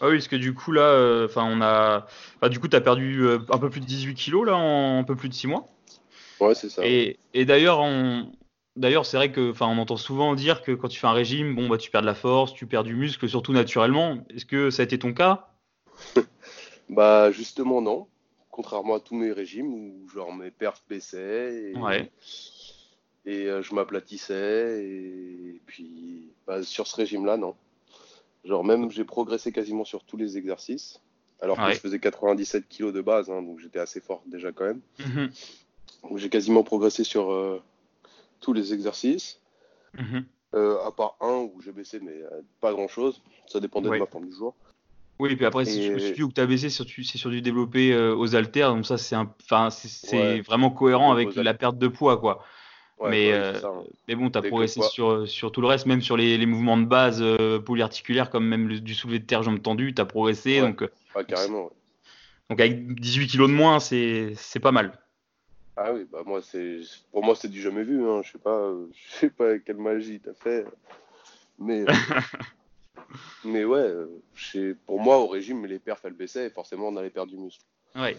Ah 0.00 0.08
oui, 0.08 0.16
parce 0.16 0.28
que 0.28 0.36
du 0.36 0.54
coup 0.54 0.72
là, 0.72 1.24
enfin 1.24 1.44
on 1.44 1.60
a, 1.60 2.06
du 2.48 2.58
coup 2.58 2.68
tu 2.68 2.76
as 2.76 2.80
perdu 2.80 3.26
un 3.50 3.58
peu 3.58 3.70
plus 3.70 3.80
de 3.80 3.86
18 3.86 4.14
kilos 4.14 4.46
là 4.46 4.56
en 4.56 5.00
un 5.00 5.04
peu 5.04 5.14
plus 5.14 5.28
de 5.28 5.34
6 5.34 5.46
mois. 5.46 5.68
Ouais, 6.40 6.54
c'est 6.54 6.68
ça. 6.68 6.86
Et, 6.86 7.18
et 7.34 7.44
d'ailleurs, 7.44 7.80
on, 7.80 8.30
D'ailleurs, 8.78 9.04
c'est 9.04 9.16
vrai 9.16 9.32
que, 9.32 9.50
enfin, 9.50 9.66
on 9.66 9.76
entend 9.78 9.96
souvent 9.96 10.36
dire 10.36 10.62
que 10.62 10.70
quand 10.70 10.86
tu 10.86 11.00
fais 11.00 11.08
un 11.08 11.12
régime, 11.12 11.56
bon, 11.56 11.68
bah, 11.68 11.78
tu 11.78 11.90
perds 11.90 12.02
de 12.02 12.06
la 12.06 12.14
force, 12.14 12.54
tu 12.54 12.64
perds 12.64 12.84
du 12.84 12.94
muscle, 12.94 13.28
surtout 13.28 13.52
naturellement. 13.52 14.18
Est-ce 14.30 14.46
que 14.46 14.70
ça 14.70 14.82
a 14.82 14.84
été 14.84 14.98
ton 14.98 15.12
cas? 15.12 15.48
Bah, 16.88 17.30
justement, 17.30 17.82
non. 17.82 18.06
Contrairement 18.50 18.94
à 18.94 19.00
tous 19.00 19.14
mes 19.14 19.30
régimes 19.30 19.74
où, 19.74 20.08
genre, 20.08 20.32
mes 20.32 20.50
perfs 20.50 20.82
baissaient 20.88 21.74
et, 21.74 22.10
et 23.26 23.46
euh, 23.46 23.60
je 23.60 23.74
m'aplatissais. 23.74 24.86
Et, 24.86 25.60
puis, 25.66 26.30
bah, 26.46 26.62
sur 26.62 26.86
ce 26.86 26.96
régime-là, 26.96 27.36
non. 27.36 27.54
Genre, 28.44 28.64
même, 28.64 28.90
j'ai 28.90 29.04
progressé 29.04 29.52
quasiment 29.52 29.84
sur 29.84 30.02
tous 30.02 30.16
les 30.16 30.38
exercices. 30.38 31.02
Alors 31.42 31.58
que 31.58 31.72
je 31.74 31.78
faisais 31.78 31.98
97 31.98 32.64
kg 32.70 32.90
de 32.90 33.02
base, 33.02 33.28
hein, 33.28 33.42
donc 33.42 33.60
j'étais 33.60 33.80
assez 33.80 34.00
fort 34.00 34.22
déjà 34.24 34.50
quand 34.50 34.64
même. 34.64 34.80
Mhm. 34.98 35.30
Donc, 36.04 36.16
j'ai 36.16 36.30
quasiment 36.30 36.62
progressé 36.62 37.04
sur. 37.04 37.30
Euh, 37.32 37.60
tous 38.40 38.52
les 38.52 38.72
exercices, 38.72 39.40
mhm. 39.98 40.24
euh, 40.54 40.78
à 40.86 40.92
part 40.92 41.16
un 41.20 41.48
où 41.52 41.60
j'ai 41.64 41.72
baissé, 41.72 42.00
mais 42.00 42.12
euh, 42.12 42.40
pas 42.60 42.72
grand 42.72 42.88
chose. 42.88 43.20
Ça 43.46 43.60
dépendait 43.60 43.90
de 43.90 43.96
ma 43.96 44.06
forme 44.06 44.26
du 44.26 44.34
jour. 44.34 44.54
Oui, 45.18 45.32
et 45.32 45.36
puis 45.36 45.46
après, 45.46 45.64
si 45.64 45.82
je 45.82 45.98
suis 45.98 46.22
où 46.22 46.30
tu 46.30 46.40
as 46.40 46.46
baissé, 46.46 46.70
c'est 46.70 47.18
sur 47.18 47.30
du 47.30 47.42
développé 47.42 47.92
euh, 47.92 48.14
aux 48.14 48.36
haltères, 48.36 48.72
donc 48.72 48.86
ça, 48.86 48.98
c'est 48.98 49.16
c'est 49.70 50.40
vraiment 50.42 50.70
cohérent 50.70 51.10
avec 51.10 51.34
la 51.34 51.54
perte 51.54 51.76
de 51.76 51.88
poids, 51.88 52.18
quoi. 52.18 52.44
mais, 53.08 53.32
hein. 53.32 53.52
mais 54.06 54.14
bon, 54.14 54.30
tu 54.30 54.38
as 54.38 54.42
progressé 54.42 54.80
sur, 54.82 55.26
sur 55.26 55.50
tout 55.50 55.60
le 55.60 55.66
reste, 55.66 55.86
même 55.86 56.02
sur 56.02 56.16
les, 56.16 56.38
les 56.38 56.46
mouvements 56.46 56.76
de 56.76 56.84
base 56.84 57.24
polyarticulaires, 57.66 58.30
comme 58.30 58.46
même 58.46 58.68
du 58.78 58.94
soulevé 58.94 59.18
de 59.18 59.24
terre 59.24 59.42
jambes 59.42 59.60
tendues, 59.60 59.92
tu 59.92 60.00
as 60.00 60.04
progressé. 60.04 60.60
Donc, 60.60 60.88
carrément. 61.26 61.70
Donc 62.48 62.60
avec 62.60 62.94
18 62.94 63.26
kilos 63.26 63.48
de 63.48 63.54
moins, 63.54 63.80
c'est 63.80 64.60
pas 64.62 64.72
mal. 64.72 64.98
Ah 65.80 65.92
oui, 65.92 66.04
bah 66.10 66.22
moi 66.26 66.42
c'est 66.42 66.80
pour 67.12 67.22
moi 67.22 67.36
c'est 67.36 67.48
du 67.48 67.60
jamais 67.60 67.84
vu. 67.84 68.04
Hein. 68.04 68.22
Je 68.24 68.32
sais 68.32 68.38
pas, 68.38 68.72
je 68.92 69.12
sais 69.14 69.30
pas 69.30 69.58
quelle 69.60 69.76
magie 69.76 70.20
t'as 70.20 70.34
fait, 70.34 70.66
mais 71.58 71.84
mais 73.44 73.64
ouais, 73.64 73.92
pour 74.86 75.00
moi 75.00 75.18
au 75.18 75.28
régime 75.28 75.64
les 75.66 75.78
perfs 75.78 76.04
elles 76.04 76.14
baissaient 76.14 76.46
et 76.46 76.50
forcément 76.50 76.88
on 76.88 76.96
allait 76.96 77.10
perdre 77.10 77.30
du 77.30 77.38
muscle. 77.38 77.64
Ouais 77.94 78.16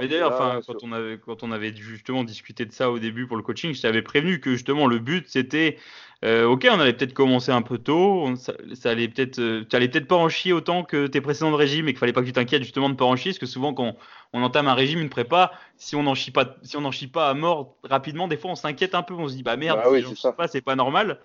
mais 0.00 0.08
d'ailleurs, 0.08 0.62
quand 0.66 0.82
on 0.82 0.92
avait 0.92 1.18
quand 1.18 1.42
on 1.42 1.52
avait 1.52 1.74
justement 1.74 2.24
discuté 2.24 2.64
de 2.64 2.72
ça 2.72 2.90
au 2.90 2.98
début 2.98 3.26
pour 3.26 3.36
le 3.36 3.42
coaching, 3.42 3.74
je 3.74 3.82
t'avais 3.82 4.02
prévenu 4.02 4.40
que 4.40 4.52
justement 4.52 4.86
le 4.86 4.98
but 4.98 5.26
c'était, 5.28 5.78
euh, 6.24 6.44
ok, 6.46 6.66
on 6.70 6.80
allait 6.80 6.92
peut-être 6.92 7.14
commencer 7.14 7.52
un 7.52 7.62
peu 7.62 7.78
tôt, 7.78 8.34
ça, 8.36 8.90
allait 8.90 9.08
peut-être, 9.08 9.38
euh, 9.38 9.64
tu 9.68 9.76
allais 9.76 9.88
peut-être 9.88 10.08
pas 10.08 10.16
en 10.16 10.28
chier 10.28 10.52
autant 10.52 10.82
que 10.82 11.06
tes 11.06 11.20
précédents 11.20 11.54
régimes 11.54 11.88
et 11.88 11.92
qu'il 11.92 11.98
fallait 11.98 12.12
pas 12.12 12.22
que 12.22 12.26
tu 12.26 12.32
t'inquiètes 12.32 12.62
justement 12.62 12.88
de 12.88 12.94
pas 12.94 13.04
en 13.04 13.16
chier, 13.16 13.32
parce 13.32 13.38
que 13.38 13.46
souvent 13.46 13.74
quand 13.74 13.96
on 14.32 14.42
entame 14.42 14.66
un 14.68 14.74
régime, 14.74 15.00
une 15.00 15.10
prépa, 15.10 15.52
si 15.76 15.94
on 15.94 16.02
n'en 16.02 16.14
chie 16.14 16.32
pas, 16.32 16.56
si 16.62 16.76
on 16.76 16.84
en 16.84 16.90
chie 16.90 17.06
pas 17.06 17.30
à 17.30 17.34
mort 17.34 17.76
rapidement, 17.84 18.28
des 18.28 18.36
fois 18.36 18.50
on 18.50 18.56
s'inquiète 18.56 18.94
un 18.94 19.02
peu, 19.02 19.14
on 19.14 19.28
se 19.28 19.34
dit 19.34 19.42
bah 19.42 19.56
merde, 19.56 19.80
bah 19.84 20.14
si 20.14 20.26
pas, 20.36 20.48
c'est 20.48 20.62
pas 20.62 20.74
normal. 20.74 21.20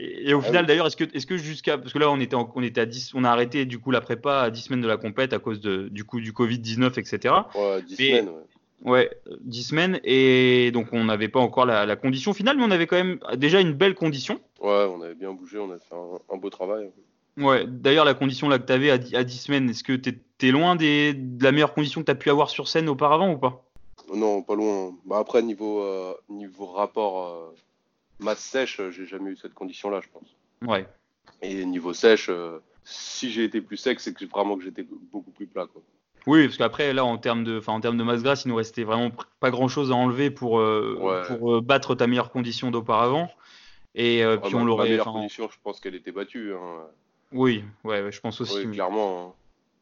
Et, 0.00 0.32
au 0.32 0.38
ah 0.38 0.42
final, 0.42 0.66
d'ailleurs, 0.66 0.86
est-ce 0.86 0.96
que, 0.96 1.04
est-ce 1.14 1.26
que 1.26 1.36
jusqu'à, 1.36 1.76
parce 1.76 1.92
que 1.92 1.98
là, 1.98 2.10
on 2.10 2.20
était, 2.20 2.34
on 2.34 2.62
était 2.62 2.80
à 2.80 2.86
10, 2.86 3.12
on 3.14 3.24
a 3.24 3.30
arrêté 3.30 3.66
du 3.66 3.78
coup 3.78 3.90
la 3.90 4.00
prépa 4.00 4.40
à 4.40 4.50
10 4.50 4.60
semaines 4.60 4.80
de 4.80 4.88
la 4.88 4.96
compète 4.96 5.32
à 5.32 5.38
cause 5.38 5.60
de, 5.60 5.88
du 5.88 6.04
coup 6.04 6.20
du 6.20 6.32
Covid 6.32 6.58
19, 6.58 6.96
etc. 6.96 7.34
Ouais, 7.54 7.82
10 7.82 7.96
semaines. 7.96 8.30
Ouais. 8.82 8.90
ouais. 8.90 9.10
10 9.42 9.62
semaines 9.62 10.00
et 10.04 10.70
donc 10.72 10.88
on 10.92 11.04
n'avait 11.04 11.28
pas 11.28 11.40
encore 11.40 11.66
la, 11.66 11.96
condition 11.96 12.32
finale, 12.32 12.56
mais 12.56 12.64
on 12.64 12.70
avait 12.70 12.86
quand 12.86 12.96
même 12.96 13.18
déjà 13.36 13.60
une 13.60 13.72
belle 13.72 13.94
condition. 13.94 14.40
Ouais, 14.60 14.86
on 14.90 15.02
avait 15.02 15.14
bien 15.14 15.32
bougé, 15.32 15.58
on 15.58 15.70
a 15.70 15.78
fait 15.78 15.94
un, 16.32 16.36
beau 16.38 16.48
travail. 16.48 16.90
Ouais, 17.36 17.66
d'ailleurs, 17.66 18.04
la 18.04 18.14
condition 18.14 18.48
là 18.48 18.58
que 18.58 18.66
tu 18.66 18.72
avais 18.72 18.90
à, 18.90 18.98
10, 18.98 19.14
à 19.14 19.24
10 19.24 19.38
semaines, 19.38 19.70
est-ce 19.70 19.84
que 19.84 19.92
tu 19.92 20.18
es, 20.42 20.50
loin 20.50 20.76
des, 20.76 21.12
de 21.12 21.44
la 21.44 21.52
meilleure 21.52 21.74
condition 21.74 22.00
que 22.00 22.06
tu 22.06 22.12
as 22.12 22.16
pu 22.16 22.30
avoir 22.30 22.48
sur 22.48 22.68
scène 22.68 22.88
auparavant 22.88 23.30
ou 23.30 23.38
pas? 23.38 23.64
Non, 24.14 24.42
pas 24.42 24.54
loin. 24.54 24.92
Bah, 25.04 25.18
après, 25.18 25.42
niveau, 25.42 25.82
euh, 25.82 26.14
niveau 26.28 26.66
rapport. 26.66 27.28
Euh, 27.28 27.54
masse 28.20 28.40
sèche, 28.40 28.80
euh, 28.80 28.90
j'ai 28.90 29.06
jamais 29.06 29.30
eu 29.30 29.36
cette 29.36 29.54
condition-là, 29.54 30.00
je 30.02 30.08
pense. 30.08 30.36
Ouais. 30.66 30.86
Et 31.42 31.64
niveau 31.64 31.92
sèche, 31.92 32.28
euh, 32.28 32.58
si 32.84 33.30
j'ai 33.30 33.44
été 33.44 33.60
plus 33.60 33.76
sec, 33.76 34.00
c'est 34.00 34.12
que 34.12 34.24
vraiment 34.26 34.56
que 34.56 34.64
j'étais 34.64 34.86
beaucoup 35.12 35.30
plus 35.30 35.46
plat. 35.46 35.66
Quoi. 35.66 35.82
Oui, 36.26 36.46
parce 36.46 36.58
qu'après, 36.58 36.92
là, 36.92 37.04
en 37.04 37.18
termes 37.18 37.44
de, 37.44 37.60
en 37.66 37.80
termes 37.80 37.96
de 37.96 38.02
masse 38.04 38.22
grasse, 38.22 38.44
il 38.44 38.48
nous 38.48 38.56
restait 38.56 38.84
vraiment 38.84 39.10
pas 39.40 39.50
grand-chose 39.50 39.90
à 39.90 39.94
enlever 39.94 40.30
pour, 40.30 40.58
euh, 40.58 41.24
pour 41.28 41.62
battre 41.62 41.94
ta 41.94 42.06
meilleure 42.06 42.30
condition 42.30 42.70
d'auparavant. 42.70 43.30
Et 43.94 44.22
puis 44.44 44.54
on 44.54 44.64
l'aurait. 44.64 44.90
Meilleure 44.90 45.12
condition, 45.12 45.48
je 45.50 45.56
pense 45.62 45.80
qu'elle 45.80 45.94
était 45.94 46.12
battue. 46.12 46.52
Hein. 46.52 46.86
Oui, 47.32 47.64
ouais, 47.84 48.12
je 48.12 48.20
pense 48.20 48.40
aussi. 48.40 48.66
Oui, 48.66 48.72
clairement. 48.72 49.28
Hein. 49.28 49.32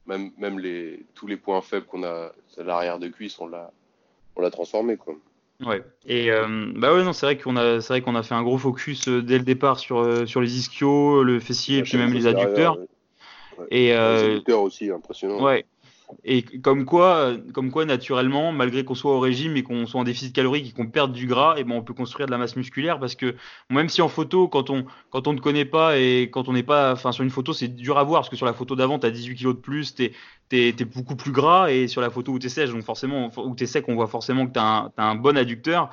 même, 0.07 0.30
même 0.38 0.59
les, 0.59 1.04
tous 1.14 1.26
les 1.26 1.37
points 1.37 1.61
faibles 1.61 1.87
qu'on 1.87 2.04
a 2.04 2.33
à 2.57 2.62
l'arrière 2.62 2.99
de 2.99 3.09
cuisse, 3.09 3.38
on 3.40 3.49
l'a, 3.49 3.73
on 4.37 4.42
l'a 4.42 4.50
transformé. 4.50 4.97
Quoi. 4.97 5.16
Ouais. 5.65 5.83
Et 6.07 6.31
euh, 6.31 6.73
bah 6.77 6.95
ouais, 6.95 7.03
non, 7.03 7.12
c'est 7.12 7.27
vrai 7.27 7.37
qu'on 7.37 7.57
a, 7.57 7.81
c'est 7.81 7.93
vrai 7.93 8.00
qu'on 8.00 8.15
a 8.15 8.23
fait 8.23 8.35
un 8.35 8.43
gros 8.43 8.59
focus 8.59 9.09
euh, 9.09 9.23
dès 9.23 9.38
le 9.38 9.45
départ 9.45 9.79
sur, 9.79 9.99
euh, 9.99 10.25
sur 10.25 10.41
les 10.41 10.57
ischios, 10.57 11.25
le 11.25 11.41
fessier, 11.41 11.79
et 11.79 11.83
puis 11.83 11.99
même 11.99 12.12
les 12.12 12.27
adducteurs. 12.27 12.79
Et 13.71 13.88
les 13.88 13.95
adducteurs 13.95 14.62
aussi, 14.62 14.91
impressionnant. 14.91 15.43
Ouais. 15.43 15.65
Et 16.25 16.43
comme 16.43 16.85
quoi, 16.85 17.33
comme 17.53 17.71
quoi, 17.71 17.85
naturellement, 17.85 18.53
malgré 18.53 18.85
qu'on 18.85 18.95
soit 18.95 19.12
au 19.12 19.21
régime 19.21 19.57
et 19.57 19.62
qu'on 19.62 19.87
soit 19.87 20.00
en 20.00 20.05
déficit 20.05 20.35
calorique 20.35 20.71
et 20.71 20.73
qu'on 20.73 20.87
perde 20.87 21.12
du 21.12 21.27
gras, 21.27 21.57
et 21.59 21.65
ben 21.65 21.73
on 21.73 21.83
peut 21.83 21.93
construire 21.93 22.27
de 22.27 22.31
la 22.31 22.38
masse 22.38 22.57
musculaire 22.57 22.99
parce 22.99 23.15
que 23.15 23.35
même 23.69 23.88
si 23.88 24.00
en 24.00 24.09
photo, 24.09 24.49
quand 24.49 24.71
on 24.71 24.87
quand 25.11 25.29
on 25.29 25.35
ne 25.35 25.41
connaît 25.41 25.67
pas 25.67 25.99
et 25.99 26.31
quand 26.33 26.49
on 26.49 26.55
n'est 26.55 26.62
pas, 26.62 26.93
enfin 26.93 27.12
sur 27.12 27.25
une 27.25 27.31
photo, 27.31 27.53
c'est 27.53 27.69
dur 27.69 27.99
à 27.99 28.05
voir 28.05 28.21
parce 28.21 28.31
que 28.31 28.37
sur 28.37 28.47
la 28.47 28.55
photo 28.55 28.75
d'avant, 28.75 28.99
tu 28.99 29.07
as 29.07 29.11
18 29.11 29.35
kilos 29.35 29.55
de 29.55 29.61
plus, 29.61 29.95
tu 29.95 30.11
es, 30.53 30.85
beaucoup 30.85 31.17
plus 31.17 31.33
gras 31.33 31.71
et 31.71 31.88
sur 31.88 32.00
la 32.00 32.11
photo 32.11 32.33
où 32.33 32.38
tu 32.38 32.47
es 32.47 32.50
sèche, 32.50 32.71
donc 32.71 32.83
forcément, 32.83 33.31
où 33.37 33.55
tu 33.55 33.65
es 33.65 33.67
sec, 33.67 33.85
on 33.88 33.95
voit 33.95 34.09
forcément 34.09 34.47
que 34.47 34.53
tu 34.53 34.61
as, 34.61 34.91
un 34.97 35.15
bon 35.15 35.37
adducteur. 35.37 35.91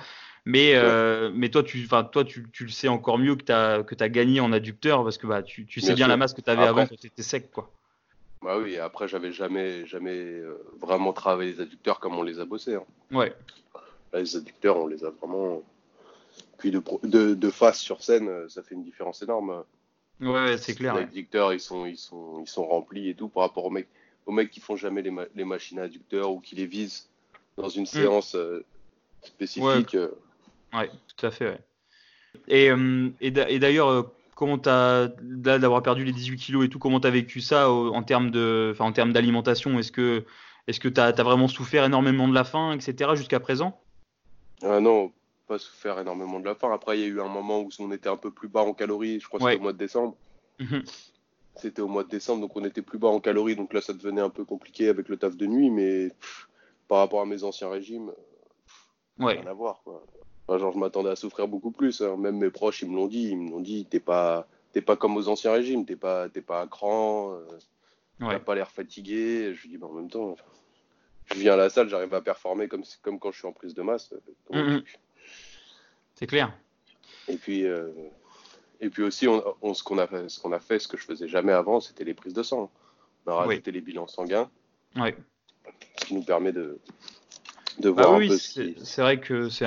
Mais, 0.47 0.73
euh, 0.75 1.31
mais 1.33 1.49
toi, 1.49 1.63
tu, 1.63 1.87
toi 1.87 2.23
tu, 2.23 2.45
tu, 2.53 2.65
le 2.65 2.69
sais 2.69 2.87
encore 2.87 3.17
mieux 3.17 3.35
que 3.35 3.43
tu 3.43 3.51
as, 3.51 3.81
que 3.81 3.95
as 3.99 4.09
gagné 4.09 4.39
en 4.39 4.51
adducteur 4.53 5.03
parce 5.03 5.17
que 5.17 5.25
bah, 5.25 5.41
tu, 5.41 5.65
tu 5.65 5.81
sais 5.81 5.95
bien, 5.95 6.07
la 6.07 6.17
masse 6.17 6.35
que 6.35 6.41
tu 6.41 6.49
avais 6.51 6.67
avant 6.67 6.85
quand 6.85 6.95
tu 6.95 7.07
étais 7.07 7.23
sec. 7.23 7.51
quoi. 7.51 7.71
Bah 8.45 8.59
oui, 8.59 8.77
après, 8.77 9.07
j'avais 9.07 9.31
jamais, 9.31 9.87
jamais 9.87 10.13
euh, 10.15 10.63
vraiment 10.79 11.13
travaillé 11.13 11.53
les 11.53 11.61
adducteurs 11.61 11.99
comme 11.99 12.15
on 12.15 12.21
les 12.21 12.39
a 12.39 12.45
bossés. 12.45 12.75
Hein. 12.75 12.83
Ouais. 13.11 13.33
les 14.13 14.35
adducteurs, 14.35 14.77
on 14.77 14.85
les 14.85 15.03
a 15.03 15.09
vraiment. 15.09 15.63
Puis 16.59 16.69
de, 16.69 16.79
de, 17.01 17.33
de, 17.33 17.49
face 17.49 17.79
sur 17.79 18.03
scène, 18.03 18.29
euh, 18.29 18.47
ça 18.47 18.61
fait 18.61 18.75
une 18.75 18.83
différence 18.83 19.23
énorme. 19.23 19.63
Ouais, 20.21 20.59
c'est 20.59 20.75
clair. 20.75 20.93
Les 20.93 21.01
adducteurs, 21.01 21.53
ils, 21.53 21.59
sont, 21.59 21.87
ils, 21.87 21.97
sont, 21.97 22.39
ils 22.39 22.47
sont 22.47 22.67
remplis 22.67 23.09
et 23.09 23.15
tout 23.15 23.29
par 23.29 23.41
rapport 23.41 23.65
aux 23.65 23.71
mecs, 23.71 23.87
aux 24.27 24.31
mecs 24.31 24.51
qui 24.51 24.59
font 24.59 24.75
jamais 24.75 25.01
les, 25.01 25.13
les 25.33 25.43
machines 25.43 25.79
à 25.79 25.83
adducteurs 25.83 26.31
ou 26.31 26.39
qui 26.39 26.53
les 26.53 26.67
visent 26.67 27.09
dans 27.57 27.69
une 27.69 27.83
mm. 27.83 27.87
séance 27.87 28.35
euh, 28.35 28.63
spécifique. 29.23 29.97
Ouais. 30.71 30.91
tout 31.17 31.25
à 31.25 31.31
fait. 31.31 31.49
Ouais. 31.49 31.61
Et, 32.47 32.69
et 33.21 33.59
d'ailleurs, 33.59 34.11
comment 34.35 34.59
t'as 34.59 35.07
d'avoir 35.07 35.81
perdu 35.81 36.03
les 36.03 36.11
18 36.11 36.37
kilos 36.37 36.65
et 36.65 36.69
tout, 36.69 36.77
comment 36.77 36.99
t'as 36.99 37.09
vécu 37.09 37.41
ça 37.41 37.71
en 37.71 38.03
termes 38.03 38.29
de, 38.29 38.69
enfin 38.73 38.85
en 38.85 38.91
termes 38.91 39.13
d'alimentation? 39.13 39.79
Est-ce 39.79 39.91
que 39.91 40.25
est-ce 40.67 40.79
que 40.79 40.89
t'as 40.89 41.07
as 41.07 41.23
vraiment 41.23 41.47
souffert 41.47 41.85
énormément 41.85 42.27
de 42.27 42.33
la 42.33 42.43
faim, 42.43 42.73
etc. 42.73 43.11
jusqu'à 43.15 43.39
présent? 43.39 43.81
Ah 44.61 44.79
non, 44.79 45.11
pas 45.47 45.57
souffert 45.57 45.99
énormément 45.99 46.39
de 46.39 46.45
la 46.45 46.55
faim. 46.55 46.71
Après, 46.73 46.97
il 46.99 47.01
y 47.01 47.05
a 47.05 47.07
eu 47.07 47.21
un 47.21 47.27
moment 47.27 47.61
où 47.61 47.69
on 47.79 47.91
était 47.91 48.09
un 48.09 48.17
peu 48.17 48.31
plus 48.31 48.47
bas 48.47 48.61
en 48.61 48.73
calories. 48.73 49.19
Je 49.19 49.27
crois 49.27 49.39
que 49.39 49.45
c'était 49.45 49.59
au 49.59 49.63
mois 49.63 49.73
de 49.73 49.77
décembre. 49.77 50.15
Mhm. 50.59 50.83
C'était 51.55 51.81
au 51.81 51.87
mois 51.87 52.03
de 52.03 52.09
décembre, 52.09 52.41
donc 52.41 52.55
on 52.55 52.65
était 52.65 52.81
plus 52.81 52.97
bas 52.97 53.07
en 53.07 53.19
calories. 53.19 53.55
Donc 53.55 53.73
là, 53.73 53.81
ça 53.81 53.93
devenait 53.93 54.21
un 54.21 54.29
peu 54.29 54.43
compliqué 54.43 54.89
avec 54.89 55.07
le 55.07 55.17
taf 55.17 55.37
de 55.37 55.45
nuit, 55.45 55.69
mais 55.69 56.11
par 56.87 56.97
rapport 56.97 57.21
à 57.21 57.25
mes 57.25 57.43
anciens 57.43 57.69
régimes, 57.69 58.11
ouais. 59.19 59.39
rien 59.39 59.47
à 59.47 59.53
voir. 59.53 59.81
Quoi 59.83 60.03
genre, 60.49 60.71
je 60.73 60.79
m'attendais 60.79 61.09
à 61.09 61.15
souffrir 61.15 61.47
beaucoup 61.47 61.71
plus. 61.71 62.01
Hein. 62.01 62.17
Même 62.17 62.37
mes 62.37 62.49
proches, 62.49 62.81
ils 62.81 62.89
me 62.89 62.95
l'ont 62.95 63.07
dit. 63.07 63.29
Ils 63.29 63.37
me 63.37 63.51
l'ont 63.51 63.61
dit, 63.61 63.85
t'es 63.85 63.99
pas, 63.99 64.47
t'es 64.73 64.81
pas 64.81 64.95
comme 64.95 65.17
aux 65.17 65.27
anciens 65.27 65.51
régimes. 65.51 65.85
T'es 65.85 65.95
pas, 65.95 66.29
t'es 66.29 66.41
pas 66.41 66.61
à 66.61 66.67
cran. 66.67 67.33
Euh, 67.33 67.45
t'as 68.19 68.39
pas 68.39 68.55
l'air 68.55 68.69
fatigué. 68.69 69.53
Je 69.53 69.61
lui 69.63 69.69
dis, 69.69 69.77
bah, 69.77 69.87
en 69.87 69.93
même 69.93 70.09
temps, 70.09 70.35
je 71.25 71.39
viens 71.39 71.53
à 71.53 71.57
la 71.57 71.69
salle, 71.69 71.89
j'arrive 71.89 72.13
à 72.13 72.21
performer 72.21 72.67
comme, 72.67 72.83
comme 73.01 73.19
quand 73.19 73.31
je 73.31 73.39
suis 73.39 73.47
en 73.47 73.53
prise 73.53 73.73
de 73.73 73.81
masse. 73.81 74.13
Mm, 74.51 74.59
mm. 74.59 74.83
C'est 76.13 76.27
clair. 76.27 76.53
Et 77.27 77.37
puis, 77.37 77.65
euh, 77.65 77.89
et 78.79 78.89
puis 78.89 79.03
aussi, 79.03 79.27
on, 79.27 79.73
ce 79.73 79.83
qu'on 79.83 79.97
a 79.97 80.07
fait, 80.07 80.29
ce 80.29 80.39
qu'on 80.39 80.51
a 80.51 80.59
fait, 80.59 80.79
ce 80.79 80.87
que 80.87 80.97
je 80.97 81.03
faisais 81.03 81.27
jamais 81.27 81.53
avant, 81.53 81.79
c'était 81.79 82.03
les 82.03 82.13
prises 82.13 82.33
de 82.33 82.43
sang. 82.43 82.71
On 83.25 83.31
a 83.31 83.35
rajouté 83.35 83.71
les 83.71 83.81
bilans 83.81 84.07
sanguins. 84.07 84.49
Ouais. 84.95 85.15
Ce 85.99 86.05
qui 86.05 86.13
nous 86.13 86.23
permet 86.23 86.51
de, 86.51 86.79
bah 87.79 88.15
oui, 88.17 88.31
c'est 88.37 89.01
vrai 89.01 89.19
que 89.19 89.49
c'est 89.49 89.65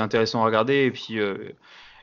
intéressant 0.00 0.42
à 0.42 0.44
regarder 0.44 0.84
et 0.84 0.90
puis 0.90 1.18
euh, 1.18 1.36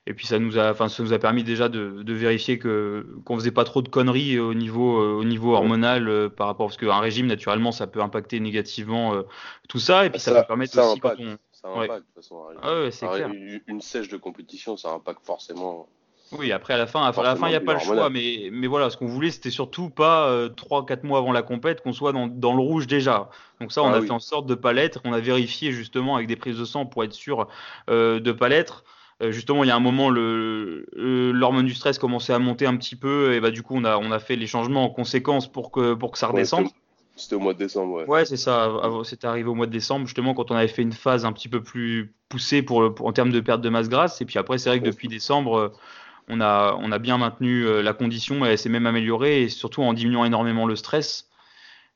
et 0.06 0.14
puis 0.14 0.26
ça 0.26 0.40
nous 0.40 0.58
a 0.58 0.72
enfin 0.72 0.88
ça 0.88 1.04
nous 1.04 1.14
a 1.14 1.20
permis 1.20 1.44
déjà 1.44 1.70
de, 1.70 2.04
de 2.04 2.14
vérifier 2.14 2.60
que 2.60 3.06
qu'on 3.26 3.38
faisait 3.38 3.52
pas 3.52 3.64
trop 3.64 3.82
de 3.82 3.90
conneries 3.90 4.40
au 4.40 4.54
niveau 4.54 5.02
euh, 5.02 5.20
au 5.20 5.24
niveau 5.24 5.54
hormonal 5.54 6.08
euh, 6.08 6.30
par 6.30 6.48
rapport 6.48 6.68
parce 6.68 6.78
qu'un 6.78 7.00
régime 7.00 7.28
naturellement 7.28 7.72
ça 7.72 7.88
peut 7.88 8.02
impacter 8.02 8.40
négativement 8.40 9.24
tout 9.68 9.80
ça 9.80 10.06
et 10.06 10.10
puis 10.10 10.20
ça, 10.20 10.34
va 10.34 10.44
permettre 10.44 10.78
aussi 10.78 11.00
quand 11.00 11.16
on 11.20 11.38
ça 11.52 11.70
impacte, 11.70 12.02
de 12.02 12.06
toute 12.06 12.16
façon, 12.16 12.46
ah 12.62 13.30
Une, 13.68 13.82
sèche 13.82 14.10
de 14.10 14.18
compétition, 14.18 14.78
ça 14.78 14.92
impacte 14.92 15.26
forcément 15.26 15.90
oui, 16.34 16.52
après 16.52 16.74
à 16.74 16.78
la 16.78 16.88
fin, 16.88 17.04
à 17.04 17.24
la 17.24 17.36
fin, 17.36 17.48
il 17.48 17.52
n'y 17.52 17.56
a 17.56 17.62
pas 17.62 17.74
le 17.74 17.80
choix, 17.80 18.10
mais, 18.10 18.50
mais 18.52 18.68
voilà, 18.68 18.90
ce 18.90 18.98
qu'on 18.98 19.08
voulait, 19.08 19.32
c'était 19.32 19.50
surtout 19.50 19.90
pas 19.90 20.28
euh, 20.28 20.50
3-4 20.50 21.06
mois 21.06 21.20
avant 21.20 21.32
la 21.32 21.42
compète 21.42 21.82
qu'on 21.82 21.94
soit 21.94 22.12
dans, 22.12 22.28
dans, 22.28 22.54
le 22.54 22.62
rouge 22.62 22.86
déjà. 22.86 23.30
Donc 23.62 23.72
ça, 23.72 23.82
on 23.82 23.94
ah 23.94 23.98
a 23.98 24.02
fait 24.02 24.12
en 24.12 24.20
sorte 24.20 24.46
de 24.46 24.56
pas 24.56 24.74
l'être. 24.74 25.00
On 25.06 25.14
a 25.14 25.20
vérifié 25.20 25.72
justement 25.72 26.16
avec 26.16 26.28
des 26.28 26.36
prises 26.36 26.58
de 26.58 26.66
sang 26.66 26.86
pour 26.86 27.04
être 27.04 27.14
sûr 27.14 27.48
euh, 27.90 28.20
de 28.20 28.32
pas 28.32 28.50
l'être. 28.50 28.84
Euh, 29.24 29.32
justement, 29.32 29.64
il 29.64 29.68
y 29.68 29.72
a 29.72 29.76
un 29.76 29.80
moment, 29.80 30.10
l'hormone 30.10 31.66
du 31.66 31.74
stress 31.74 31.98
commençait 31.98 32.34
à 32.34 32.40
monter 32.40 32.66
un 32.66 32.76
petit 32.76 32.96
peu, 32.96 33.34
et 33.34 33.40
bah 33.40 33.50
du 33.50 33.64
coup, 33.64 33.76
on 33.76 33.86
a, 33.86 33.98
on 33.98 34.12
a 34.12 34.20
fait 34.20 34.36
les 34.36 34.48
changements 34.48 34.84
en 34.84 34.90
conséquence 34.90 35.52
pour 35.52 35.72
que, 35.72 35.94
pour 35.94 36.12
que 36.12 36.18
ça 36.18 36.28
redescende. 36.28 36.68
c'était 37.16 37.36
au 37.36 37.40
mois 37.40 37.54
de 37.54 37.60
décembre, 37.60 37.94
ouais. 37.94 38.06
Ouais, 38.06 38.26
c'est 38.26 38.38
ça. 38.38 38.70
C'était 39.06 39.28
arrivé 39.28 39.50
au 39.50 39.56
mois 39.56 39.66
de 39.66 39.72
décembre, 39.72 40.06
justement, 40.06 40.34
quand 40.34 40.52
on 40.52 40.56
avait 40.56 40.68
fait 40.68 40.84
une 40.84 40.92
phase 40.92 41.26
un 41.26 41.32
petit 41.32 41.48
peu 41.48 41.64
plus 41.64 42.14
poussée 42.30 42.62
pour, 42.62 42.94
pour 42.94 43.08
en 43.08 43.14
termes 43.14 43.32
de 43.32 43.40
perte 43.40 43.62
de 43.62 43.70
masse 43.70 43.90
grasse. 43.90 44.22
Et 44.22 44.26
puis 44.26 44.38
après, 44.38 44.58
c'est 44.58 44.70
vrai 44.70 44.80
que 44.82 44.86
depuis 44.86 45.08
décembre 45.08 45.72
on 46.28 46.42
a, 46.42 46.78
on 46.80 46.92
a 46.92 47.00
bien 47.00 47.18
maintenu 47.18 47.66
euh, 47.66 47.82
la 47.82 47.94
condition 47.94 48.46
et 48.46 48.50
elle 48.50 48.58
s'est 48.58 48.70
même 48.70 48.86
améliorée, 48.86 49.44
et 49.44 49.50
surtout 49.50 49.82
en 49.82 49.94
diminuant 49.94 50.26
énormément 50.26 50.66
le 50.66 50.76
stress 50.76 51.30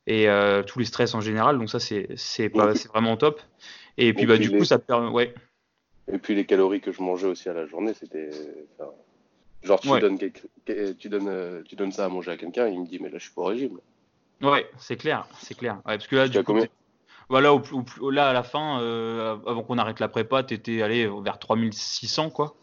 et 0.08 0.30
euh, 0.30 0.64
tous 0.64 0.80
les 0.80 0.86
stress 0.86 1.14
en 1.14 1.22
général. 1.22 1.58
Donc 1.58 1.70
ça, 1.70 1.80
c'est 1.80 2.48
vraiment 2.88 3.18
top. 3.18 3.42
Et 3.98 4.14
puis, 4.14 4.26
bah, 4.26 4.38
du 4.38 4.50
coup, 4.50 4.64
ça 4.64 4.80
permet. 4.80 5.10
Ouais. 5.10 5.34
Et 6.12 6.18
puis 6.18 6.34
les 6.34 6.46
calories 6.46 6.82
que 6.82 6.92
je 6.92 7.02
mangeais 7.02 7.28
aussi 7.28 7.50
à 7.50 7.54
la 7.54 7.66
journée, 7.68 7.94
c'était. 7.94 8.30
genre, 9.64 9.80
tu, 9.80 9.90
donnes 10.00 10.18
tu, 10.18 11.10
donnes, 11.10 11.28
euh, 11.28 11.62
tu 11.64 11.76
donnes 11.76 11.92
ça 11.92 12.06
à 12.06 12.10
manger 12.10 12.32
à 12.32 12.38
quelqu'un, 12.38 12.68
il 12.68 12.80
me 12.80 12.86
dit, 12.86 13.00
mais 13.00 13.10
là, 13.10 13.18
je 13.18 13.24
suis 13.24 13.34
pas 13.34 13.42
au 13.42 13.46
régime. 13.46 13.80
Ouais, 14.42 14.68
c'est 14.78 14.96
clair, 14.96 15.28
c'est 15.40 15.56
clair. 15.56 15.80
parce 15.84 16.08
que 16.08 16.16
là, 16.16 16.28
du 16.28 16.44
coup, 16.44 16.58
voilà, 17.30 17.54
là, 18.12 18.30
à 18.30 18.34
la 18.34 18.44
fin, 18.44 18.78
avant 19.46 19.62
qu'on 19.64 19.78
arrête 19.78 20.00
la 20.00 20.08
prépa, 20.08 20.44
tu 20.44 20.54
étais 20.54 20.82
allé 20.82 21.08
vers 21.22 21.38
3600, 21.38 22.32
quoi. 22.32 22.56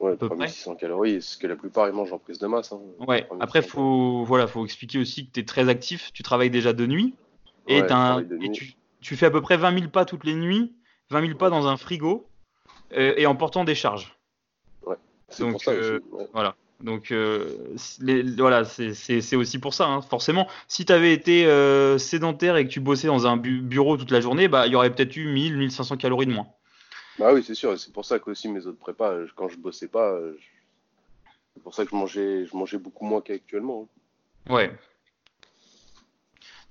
Ouais, 0.00 0.16
3600 0.16 0.74
calories, 0.74 1.22
ce 1.22 1.38
que 1.38 1.46
la 1.46 1.56
plupart 1.56 1.88
ils 1.88 1.94
mangent 1.94 2.12
en 2.12 2.18
prise 2.18 2.38
de 2.38 2.46
masse. 2.46 2.72
Hein. 2.72 2.80
Ouais, 3.06 3.26
après, 3.40 3.62
faut, 3.62 4.24
voilà, 4.24 4.46
faut 4.46 4.64
expliquer 4.64 4.98
aussi 4.98 5.26
que 5.26 5.32
tu 5.32 5.40
es 5.40 5.44
très 5.44 5.68
actif, 5.68 6.12
tu 6.12 6.22
travailles 6.22 6.50
déjà 6.50 6.72
de 6.72 6.86
nuit, 6.86 7.14
et, 7.68 7.82
tu, 9.00 9.16
fais 9.16 9.26
à 9.26 9.30
peu 9.30 9.40
près 9.40 9.56
20 9.56 9.78
000 9.78 9.90
pas 9.90 10.04
toutes 10.04 10.24
les 10.24 10.34
nuits, 10.34 10.74
20 11.10 11.26
000 11.26 11.38
pas 11.38 11.48
dans 11.48 11.68
un 11.68 11.76
frigo, 11.76 12.26
euh, 12.96 13.14
et 13.16 13.26
en 13.26 13.36
portant 13.36 13.64
des 13.64 13.74
charges. 13.74 14.16
Ouais, 14.86 14.96
c'est 15.28 15.48
pour 15.48 15.62
ça 15.62 15.70
euh, 15.70 16.00
Voilà. 16.32 16.56
Donc 16.80 17.12
euh, 17.12 17.74
voilà, 18.36 18.64
c'est 18.64 19.36
aussi 19.36 19.58
pour 19.58 19.74
ça. 19.74 19.86
Hein. 19.86 20.00
Forcément, 20.02 20.48
si 20.68 20.84
tu 20.84 20.92
avais 20.92 21.14
été 21.14 21.46
sédentaire 21.98 22.56
et 22.56 22.66
que 22.66 22.70
tu 22.70 22.80
bossais 22.80 23.06
dans 23.06 23.26
un 23.26 23.36
bureau 23.36 23.96
toute 23.96 24.10
la 24.10 24.20
journée, 24.20 24.48
bah 24.48 24.66
il 24.66 24.72
y 24.72 24.76
aurait 24.76 24.90
peut-être 24.90 25.16
eu 25.16 25.26
1000, 25.26 25.56
1500 25.56 25.96
calories 25.96 26.26
de 26.26 26.32
moins. 26.32 26.48
Bah 27.18 27.32
oui, 27.32 27.42
c'est 27.44 27.54
sûr. 27.54 27.78
C'est 27.78 27.92
pour 27.92 28.04
ça 28.04 28.18
que 28.18 28.30
aussi 28.30 28.48
mes 28.48 28.66
autres 28.66 28.78
prépas, 28.78 29.12
euh, 29.12 29.26
quand 29.36 29.48
je 29.48 29.56
bossais 29.56 29.88
pas, 29.88 30.12
euh, 30.12 30.36
c'est 31.54 31.62
pour 31.62 31.74
ça 31.74 31.84
que 31.84 31.90
je 31.90 31.96
mangeais, 31.96 32.46
je 32.46 32.56
mangeais 32.56 32.78
beaucoup 32.78 33.04
moins 33.04 33.20
qu'actuellement. 33.20 33.88
Hein. 34.48 34.52
Ouais. 34.52 34.72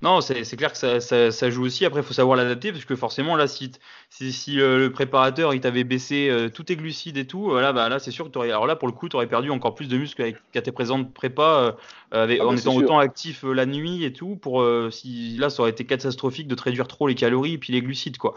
Non, 0.02 0.20
c'est 0.20 0.58
clair 0.58 0.74
que 0.74 0.78
ça, 0.78 1.00
ça, 1.00 1.50
joue 1.50 1.64
aussi. 1.64 1.86
Après, 1.86 2.02
il 2.02 2.04
faut 2.04 2.14
savoir 2.14 2.36
l'adapter 2.36 2.74
parce 2.74 2.84
que 2.84 2.94
forcément, 2.94 3.38
là, 3.38 3.48
si, 3.48 3.72
si, 4.10 4.60
euh, 4.60 4.78
le 4.78 4.92
préparateur 4.92 5.54
il 5.54 5.62
t'avait 5.62 5.86
baissé 5.86 6.30
tous 6.54 6.64
tes 6.64 6.76
glucides 6.76 7.16
et 7.16 7.26
tout, 7.26 7.44
voilà, 7.44 7.72
bah, 7.72 7.88
là, 7.88 8.00
c'est 8.00 8.12
sûr 8.12 8.26
que 8.26 8.30
tu 8.30 8.38
aurais. 8.38 8.50
Alors 8.50 8.68
là, 8.68 8.76
pour 8.76 8.90
le 8.90 8.94
coup, 8.94 9.08
tu 9.08 9.16
aurais 9.16 9.28
perdu 9.28 9.50
encore 9.50 9.76
plus 9.76 9.88
de 9.88 9.96
muscles 9.96 10.34
qu'à 10.52 10.62
tes 10.62 10.74
présentes 10.74 11.14
prépas 11.14 11.78
ah 12.12 12.28
bah, 12.28 12.34
en 12.42 12.58
étant 12.58 12.76
autant 12.76 13.00
actif 13.00 13.44
la 13.44 13.66
nuit 13.66 14.04
et 14.04 14.12
tout. 14.12 14.36
Pour 14.36 14.62
si 14.92 15.38
là, 15.38 15.50
ça 15.50 15.62
aurait 15.62 15.72
été 15.72 15.86
catastrophique 15.86 16.50
de 16.50 16.56
te 16.56 16.64
réduire 16.64 16.90
trop 16.90 17.08
les 17.08 17.16
calories 17.16 17.54
et 17.54 17.58
puis 17.58 17.72
les 17.72 17.82
glucides, 17.82 18.18
quoi. 18.18 18.36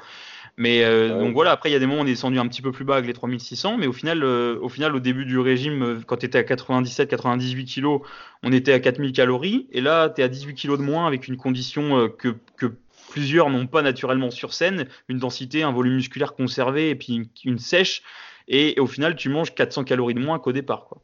Mais 0.58 0.84
euh, 0.84 1.20
donc 1.20 1.34
voilà, 1.34 1.50
après 1.52 1.68
il 1.68 1.72
y 1.72 1.76
a 1.76 1.78
des 1.78 1.86
moments 1.86 2.00
où 2.00 2.04
on 2.04 2.06
est 2.06 2.12
descendu 2.12 2.38
un 2.38 2.48
petit 2.48 2.62
peu 2.62 2.72
plus 2.72 2.84
bas 2.84 2.94
avec 2.94 3.06
les 3.06 3.12
3600, 3.12 3.76
mais 3.76 3.86
au 3.86 3.92
final, 3.92 4.22
euh, 4.24 4.58
au 4.62 4.70
final, 4.70 4.94
au 4.96 5.00
début 5.00 5.26
du 5.26 5.38
régime, 5.38 5.82
euh, 5.82 6.00
quand 6.06 6.16
tu 6.16 6.26
étais 6.26 6.38
à 6.38 6.42
97-98 6.44 7.74
kg, 7.74 8.02
on 8.42 8.52
était 8.52 8.72
à 8.72 8.80
4000 8.80 9.12
calories, 9.12 9.66
et 9.72 9.82
là 9.82 10.08
tu 10.08 10.22
es 10.22 10.24
à 10.24 10.28
18 10.28 10.54
kg 10.54 10.78
de 10.78 10.82
moins 10.82 11.06
avec 11.06 11.28
une 11.28 11.36
condition 11.36 12.08
que, 12.08 12.34
que 12.56 12.72
plusieurs 13.10 13.50
n'ont 13.50 13.66
pas 13.66 13.82
naturellement 13.82 14.30
sur 14.30 14.54
scène, 14.54 14.88
une 15.08 15.18
densité, 15.18 15.62
un 15.62 15.72
volume 15.72 15.96
musculaire 15.96 16.34
conservé 16.34 16.88
et 16.88 16.94
puis 16.94 17.28
une, 17.44 17.58
sèche, 17.58 18.02
et, 18.48 18.80
au 18.80 18.86
final 18.86 19.14
tu 19.14 19.28
manges 19.28 19.54
400 19.54 19.84
calories 19.84 20.14
de 20.14 20.20
moins 20.20 20.38
qu'au 20.38 20.52
départ. 20.52 20.86
Quoi. 20.86 21.02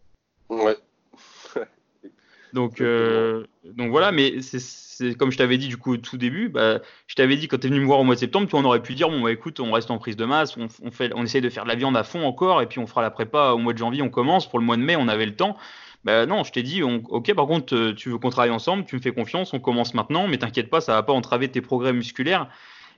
Donc, 2.53 2.83
donc 2.83 3.91
voilà, 3.91 4.13
mais 4.13 4.43
c'est 4.43 5.15
comme 5.15 5.33
je 5.33 5.39
t'avais 5.39 5.59
dit 5.59 5.69
du 5.69 5.77
coup 5.77 5.95
au 5.95 5.97
tout 5.97 6.17
début, 6.17 6.49
bah, 6.49 6.81
je 7.07 7.15
t'avais 7.15 7.37
dit 7.37 7.49
quand 7.49 7.59
tu 7.59 7.67
es 7.67 7.71
venu 7.71 7.81
me 7.81 7.87
voir 7.87 8.01
au 8.01 8.05
mois 8.05 8.15
de 8.15 8.21
septembre, 8.21 8.47
tu 8.49 8.55
on 8.55 8.65
aurait 8.65 8.83
pu 8.83 8.95
dire 8.95 9.09
bon 9.09 9.21
bah, 9.21 9.33
écoute, 9.33 9.61
on 9.61 9.73
reste 9.73 9.91
en 9.91 9.99
prise 9.99 10.17
de 10.17 10.25
masse, 10.25 10.57
on, 10.57 10.69
on, 10.83 10.91
fait, 10.91 11.13
on 11.15 11.25
essaye 11.25 11.41
de 11.41 11.49
faire 11.49 11.65
de 11.65 11.69
la 11.69 11.75
viande 11.75 11.97
à 11.97 12.05
fond 12.05 12.25
encore 12.25 12.63
et 12.63 12.67
puis 12.67 12.79
on 12.79 12.87
fera 12.87 13.03
la 13.03 13.11
prépa 13.11 13.51
au 13.53 13.59
mois 13.59 13.73
de 13.73 13.79
janvier, 13.79 14.03
on 14.03 14.11
commence. 14.11 14.49
Pour 14.49 14.59
le 14.59 14.65
mois 14.65 14.77
de 14.77 14.83
mai, 14.83 14.97
on 14.97 15.09
avait 15.09 15.27
le 15.27 15.35
temps. 15.35 15.57
Bah 16.05 16.27
non, 16.27 16.43
je 16.43 16.53
t'ai 16.53 16.63
dit, 16.63 16.83
ok, 16.83 17.33
par 17.35 17.47
contre, 17.47 17.77
euh, 17.77 17.95
tu 17.95 18.11
veux 18.11 18.19
qu'on 18.19 18.31
travaille 18.31 18.51
ensemble, 18.51 18.85
tu 18.85 18.97
me 18.97 19.01
fais 19.01 19.13
confiance, 19.13 19.53
on 19.53 19.61
commence 19.61 19.95
maintenant, 19.95 20.27
mais 20.27 20.37
t'inquiète 20.37 20.69
pas, 20.69 20.81
ça 20.81 20.95
va 20.95 21.03
pas 21.05 21.13
entraver 21.13 21.49
tes 21.49 21.61
progrès 21.61 21.93
musculaires. 21.93 22.49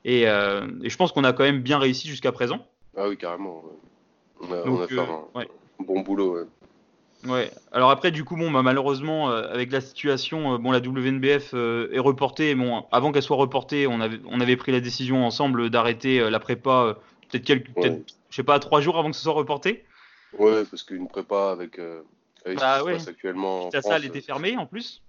Et, 0.06 0.26
euh, 0.26 0.66
je 0.82 0.96
pense 0.96 1.12
qu'on 1.12 1.24
a 1.24 1.32
quand 1.32 1.44
même 1.44 1.60
bien 1.60 1.78
réussi 1.78 2.08
jusqu'à 2.08 2.32
présent. 2.32 2.66
Ah 2.96 3.08
oui, 3.08 3.18
carrément. 3.18 3.62
On 4.40 4.52
a, 4.52 4.86
fait 4.86 4.98
un, 4.98 5.44
bon 5.80 6.00
boulot. 6.00 6.38
Ouais. 6.38 6.46
Ouais. 7.24 7.50
Alors 7.72 7.90
après, 7.90 8.10
du 8.10 8.24
coup, 8.24 8.36
bon, 8.36 8.50
bah, 8.50 8.62
malheureusement, 8.62 9.28
avec 9.28 9.72
la 9.72 9.80
situation, 9.80 10.58
bon, 10.58 10.70
la 10.70 10.80
WNBF 10.80 11.54
est 11.54 11.98
reportée. 11.98 12.54
Bon, 12.54 12.84
avant 12.92 13.12
qu'elle 13.12 13.22
soit 13.22 13.36
reportée, 13.36 13.86
on 13.86 14.00
avait, 14.00 14.20
on 14.26 14.40
avait 14.40 14.56
pris 14.56 14.72
la 14.72 14.80
décision 14.80 15.24
ensemble 15.24 15.70
d'arrêter 15.70 16.30
la 16.30 16.40
prépa, 16.40 16.96
peut-être 17.30 17.44
quelques, 17.44 17.70
je 18.34 18.36
sais 18.36 18.42
pas, 18.42 18.58
trois 18.58 18.80
jours 18.80 18.98
avant 18.98 19.10
que 19.10 19.16
ce 19.16 19.22
soit 19.22 19.32
reporté. 19.32 19.84
Ouais, 20.38 20.64
parce 20.64 20.82
qu'une 20.82 21.08
prépa 21.08 21.50
avec, 21.50 21.78
euh, 21.78 22.02
avec 22.44 22.58
bah, 22.58 22.78
ce 22.78 22.84
qui 22.84 22.90
se 22.90 22.94
passe 22.96 23.08
actuellement. 23.08 23.68
Ta 23.68 23.82
salle 23.82 24.04
était 24.04 24.20
fermée 24.20 24.56
en 24.56 24.66
plus 24.66 25.02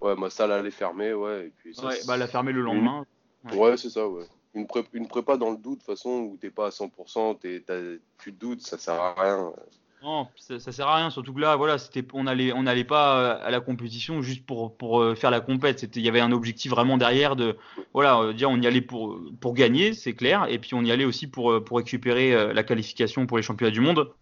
Ouais, 0.00 0.14
ma 0.14 0.30
salle 0.30 0.52
elle 0.52 0.66
est 0.66 0.70
fermée, 0.70 1.12
ouais. 1.12 1.46
Et 1.46 1.52
puis 1.56 1.74
ouais, 1.80 1.96
bah 2.06 2.14
elle 2.14 2.22
a 2.22 2.28
fermé 2.28 2.52
le 2.52 2.60
lendemain. 2.60 3.04
Ouais, 3.52 3.76
c'est 3.76 3.90
ça, 3.90 4.06
ouais. 4.08 4.26
Une, 4.54 4.66
une 4.92 5.08
prépa 5.08 5.36
dans 5.36 5.50
le 5.50 5.56
doute, 5.56 5.80
de 5.80 5.84
toute 5.84 5.86
façon, 5.86 6.10
où 6.10 6.38
t'es 6.40 6.50
pas 6.50 6.66
à 6.66 6.70
100%, 6.70 7.38
tu 7.40 7.64
te 7.64 8.30
doutes, 8.30 8.60
ça 8.60 8.78
sert 8.78 8.94
à 8.94 9.14
rien. 9.14 9.52
Non, 10.02 10.28
ça, 10.36 10.60
ça, 10.60 10.70
sert 10.70 10.86
à 10.86 10.96
rien. 10.96 11.10
Surtout 11.10 11.34
que 11.34 11.40
là, 11.40 11.56
voilà, 11.56 11.76
c'était, 11.76 12.04
on 12.12 12.26
allait, 12.26 12.52
on 12.52 12.62
n'allait 12.62 12.84
pas 12.84 13.18
euh, 13.18 13.46
à 13.46 13.50
la 13.50 13.60
compétition 13.60 14.22
juste 14.22 14.46
pour 14.46 14.76
pour 14.76 15.00
euh, 15.00 15.14
faire 15.16 15.30
la 15.30 15.40
compète. 15.40 15.80
C'était, 15.80 15.98
il 15.98 16.06
y 16.06 16.08
avait 16.08 16.20
un 16.20 16.30
objectif 16.30 16.70
vraiment 16.70 16.96
derrière 16.98 17.34
de, 17.34 17.56
voilà, 17.94 18.20
euh, 18.20 18.32
dire 18.32 18.48
on 18.48 18.60
y 18.60 18.66
allait 18.66 18.80
pour 18.80 19.18
pour 19.40 19.54
gagner, 19.54 19.94
c'est 19.94 20.14
clair, 20.14 20.46
et 20.48 20.58
puis 20.58 20.74
on 20.74 20.82
y 20.82 20.92
allait 20.92 21.04
aussi 21.04 21.26
pour 21.26 21.64
pour 21.64 21.78
récupérer 21.78 22.52
la 22.54 22.62
qualification 22.62 23.26
pour 23.26 23.38
les 23.38 23.42
championnats 23.42 23.72
du 23.72 23.80
monde. 23.80 24.12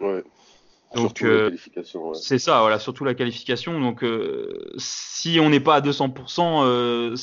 Ouais. 0.00 0.24
Donc 0.94 1.22
c'est 2.14 2.38
ça, 2.38 2.60
voilà, 2.62 2.78
surtout 2.78 3.04
la 3.04 3.14
qualification. 3.14 3.78
Donc 3.78 4.04
si 4.78 5.38
on 5.38 5.50
n'est 5.50 5.60
pas 5.60 5.76
à 5.76 5.80
200%, 5.82 7.14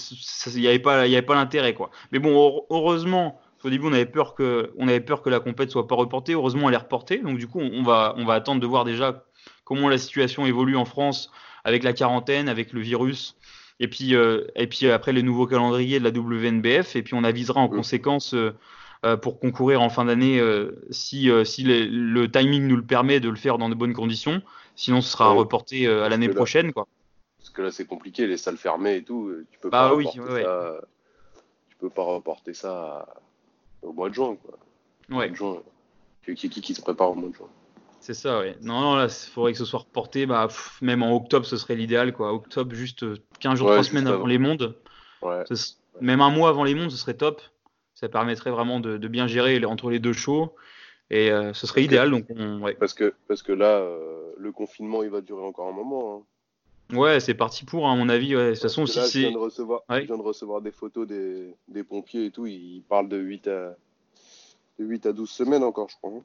il 0.55 0.61
n'y 0.61 0.67
avait 0.67 0.79
pas, 0.79 1.07
il 1.07 1.11
y 1.11 1.15
avait 1.15 1.25
pas 1.25 1.35
l'intérêt 1.35 1.73
quoi. 1.73 1.89
Mais 2.11 2.19
bon, 2.19 2.63
heureusement 2.69 3.41
au 3.63 3.69
début, 3.69 3.87
on 3.87 3.93
avait 3.93 4.05
peur 4.05 4.35
que, 4.35 4.71
on 4.77 4.87
avait 4.87 5.01
peur 5.01 5.21
que 5.21 5.29
la 5.29 5.39
compète 5.39 5.71
soit 5.71 5.87
pas 5.87 5.95
reportée. 5.95 6.33
Heureusement, 6.33 6.69
elle 6.69 6.75
est 6.75 6.79
reportée. 6.79 7.17
Donc, 7.17 7.37
du 7.37 7.47
coup, 7.47 7.59
on 7.59 7.83
va, 7.83 8.13
on 8.17 8.25
va 8.25 8.35
attendre 8.35 8.61
de 8.61 8.67
voir 8.67 8.85
déjà 8.85 9.25
comment 9.63 9.89
la 9.89 9.97
situation 9.97 10.45
évolue 10.45 10.75
en 10.75 10.85
France 10.85 11.31
avec 11.63 11.83
la 11.83 11.93
quarantaine, 11.93 12.49
avec 12.49 12.71
le 12.71 12.81
virus. 12.81 13.35
Et 13.79 13.87
puis, 13.87 14.15
euh, 14.15 14.45
et 14.55 14.67
puis 14.67 14.89
après, 14.89 15.11
le 15.11 15.21
nouveau 15.21 15.45
calendrier 15.45 15.99
de 15.99 16.03
la 16.03 16.11
WNBF. 16.11 16.95
Et 16.95 17.03
puis, 17.03 17.13
on 17.13 17.23
avisera 17.23 17.59
en 17.59 17.67
conséquence 17.67 18.33
euh, 18.33 18.55
euh, 19.05 19.17
pour 19.17 19.39
concourir 19.39 19.81
en 19.81 19.89
fin 19.89 20.05
d'année 20.05 20.41
si, 20.89 21.29
si 21.45 21.63
le, 21.63 22.27
timing 22.27 22.67
nous 22.67 22.75
le 22.77 22.85
permet 22.85 23.19
de 23.19 23.29
le 23.29 23.35
faire 23.35 23.57
dans 23.57 23.69
de 23.69 23.75
bonnes 23.75 23.93
conditions. 23.93 24.41
Sinon, 24.75 25.01
ce 25.01 25.11
sera 25.11 25.29
reporté 25.31 25.87
à 25.87 26.09
l'année 26.09 26.29
prochaine. 26.29 26.73
Quoi. 26.73 26.87
Parce 27.39 27.49
que 27.49 27.61
là, 27.63 27.71
c'est 27.71 27.85
compliqué, 27.85 28.27
les 28.27 28.37
salles 28.37 28.57
fermées 28.57 28.97
et 28.97 29.03
tout. 29.03 29.31
Tu 29.51 29.59
peux 29.59 29.69
bah 29.69 29.89
pas 29.89 29.95
oui, 29.95 30.05
ça. 30.05 30.81
Tu 31.69 31.75
peux 31.79 31.89
pas 31.89 32.03
reporter 32.03 32.53
ça 32.53 33.07
au 33.81 33.93
mois 33.93 34.10
de 34.10 34.13
juin. 34.13 34.36
Quoi. 34.36 35.17
Ouais. 35.17 35.34
juin. 35.34 35.62
Qui, 36.24 36.36
qui, 36.36 36.62
qui, 36.62 36.74
se 36.74 36.81
prépare 36.81 37.12
au 37.12 37.15
mois 37.15 37.29
de 37.29 37.36
juin. 37.36 37.48
C'est 38.00 38.13
ça, 38.13 38.39
ouais. 38.39 38.55
Non, 38.62 38.79
non, 38.81 38.96
là, 38.96 39.05
il 39.05 39.31
faudrait 39.31 39.53
que 39.53 39.57
ce 39.57 39.65
soit 39.65 39.79
reporté. 39.79 40.25
Bah, 40.25 40.48
même 40.81 41.03
en 41.03 41.15
octobre, 41.15 41.46
ce 41.46 41.57
serait 41.57 41.75
l'idéal, 41.75 42.13
quoi. 42.13 42.34
Octobre, 42.34 42.74
juste 42.75 43.05
15 43.39 43.53
euh, 43.53 43.55
jours, 43.55 43.67
3 43.72 43.84
semaines 43.84 44.07
avant, 44.07 44.25
les 44.25 44.38
mondes. 44.38 44.75
Ouais. 45.22 45.43
Même 46.00 46.22
un 46.22 46.29
mois 46.29 46.50
avant 46.50 46.63
les 46.63 46.75
mondes, 46.75 46.91
ce 46.91 46.98
serait 46.98 47.15
top. 47.15 47.41
Ça 47.96 48.10
permettrait 48.10 48.51
vraiment 48.51 48.79
de, 48.79 48.98
de 48.98 49.07
bien 49.07 49.25
gérer 49.27 49.63
entre 49.65 49.89
les 49.89 50.00
deux 50.00 50.13
shows. 50.13 50.53
Et 51.10 51.31
euh, 51.31 51.53
ce 51.53 51.65
serait 51.65 51.84
idéal. 51.84 52.12
donc 52.12 52.25
on, 52.29 52.62
ouais. 52.62 52.75
parce, 52.75 52.93
que, 52.93 53.13
parce 53.27 53.41
que 53.41 53.53
là, 53.53 53.77
euh, 53.77 54.34
le 54.38 54.51
confinement, 54.51 55.03
il 55.03 55.10
va 55.10 55.22
durer 55.22 55.43
encore 55.43 55.67
un 55.67 55.74
moment. 55.74 56.17
Hein. 56.17 56.24
Ouais, 56.94 57.20
c'est 57.20 57.34
parti 57.34 57.65
pour, 57.65 57.88
hein, 57.88 57.94
à 57.94 57.96
mon 57.96 58.10
avis. 58.10 58.36
Ouais. 58.36 58.50
De 58.50 58.53
toute 58.53 58.62
façon, 58.62 58.86
si 58.86 59.00
c'est. 59.01 59.08
Je, 59.08 59.20
viens 59.20 59.32
de 59.32 59.38
recevoir, 59.38 59.82
je 59.89 60.00
viens 60.00 60.17
de 60.17 60.22
recevoir 60.22 60.62
des 60.62 60.72
photos 60.72 61.08
des, 61.08 61.53
des 61.67 61.84
pompiers 61.84 62.25
et 62.25 62.32
tout. 62.32 62.46
Ils 62.46 62.84
parlent 62.88 63.10
de 63.10 63.17
8 63.17 63.48
à, 63.48 63.75
8 64.79 65.06
à 65.08 65.13
12 65.13 65.29
semaines 65.29 65.63
encore, 65.63 65.89
je 65.89 65.96
crois. 65.98 66.12
Hein. 66.12 66.24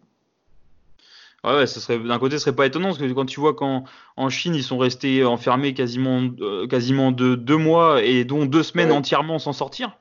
Ouais, 1.45 1.57
ouais, 1.57 1.67
ça 1.67 1.81
serait 1.81 1.99
d'un 1.99 2.21
côté, 2.21 2.37
ce 2.37 2.45
serait 2.45 2.55
pas 2.55 2.67
étonnant 2.67 2.89
parce 2.89 2.99
que 2.99 3.13
quand 3.13 3.27
tu 3.27 3.41
vois 3.41 3.55
qu'en 3.55 3.83
en 4.17 4.29
Chine 4.29 4.55
ils 4.55 4.63
sont 4.63 4.79
restés 4.79 5.25
enfermés 5.25 5.75
quasiment 5.75 6.23
euh, 6.41 6.69
quasiment 6.69 7.11
de 7.11 7.35
deux 7.35 7.57
mois 7.57 8.01
et 8.05 8.25
dont 8.25 8.47
deux 8.47 8.63
semaines 8.63 8.93
entièrement 8.93 9.41
sans 9.41 9.53
sortir. 9.53 9.99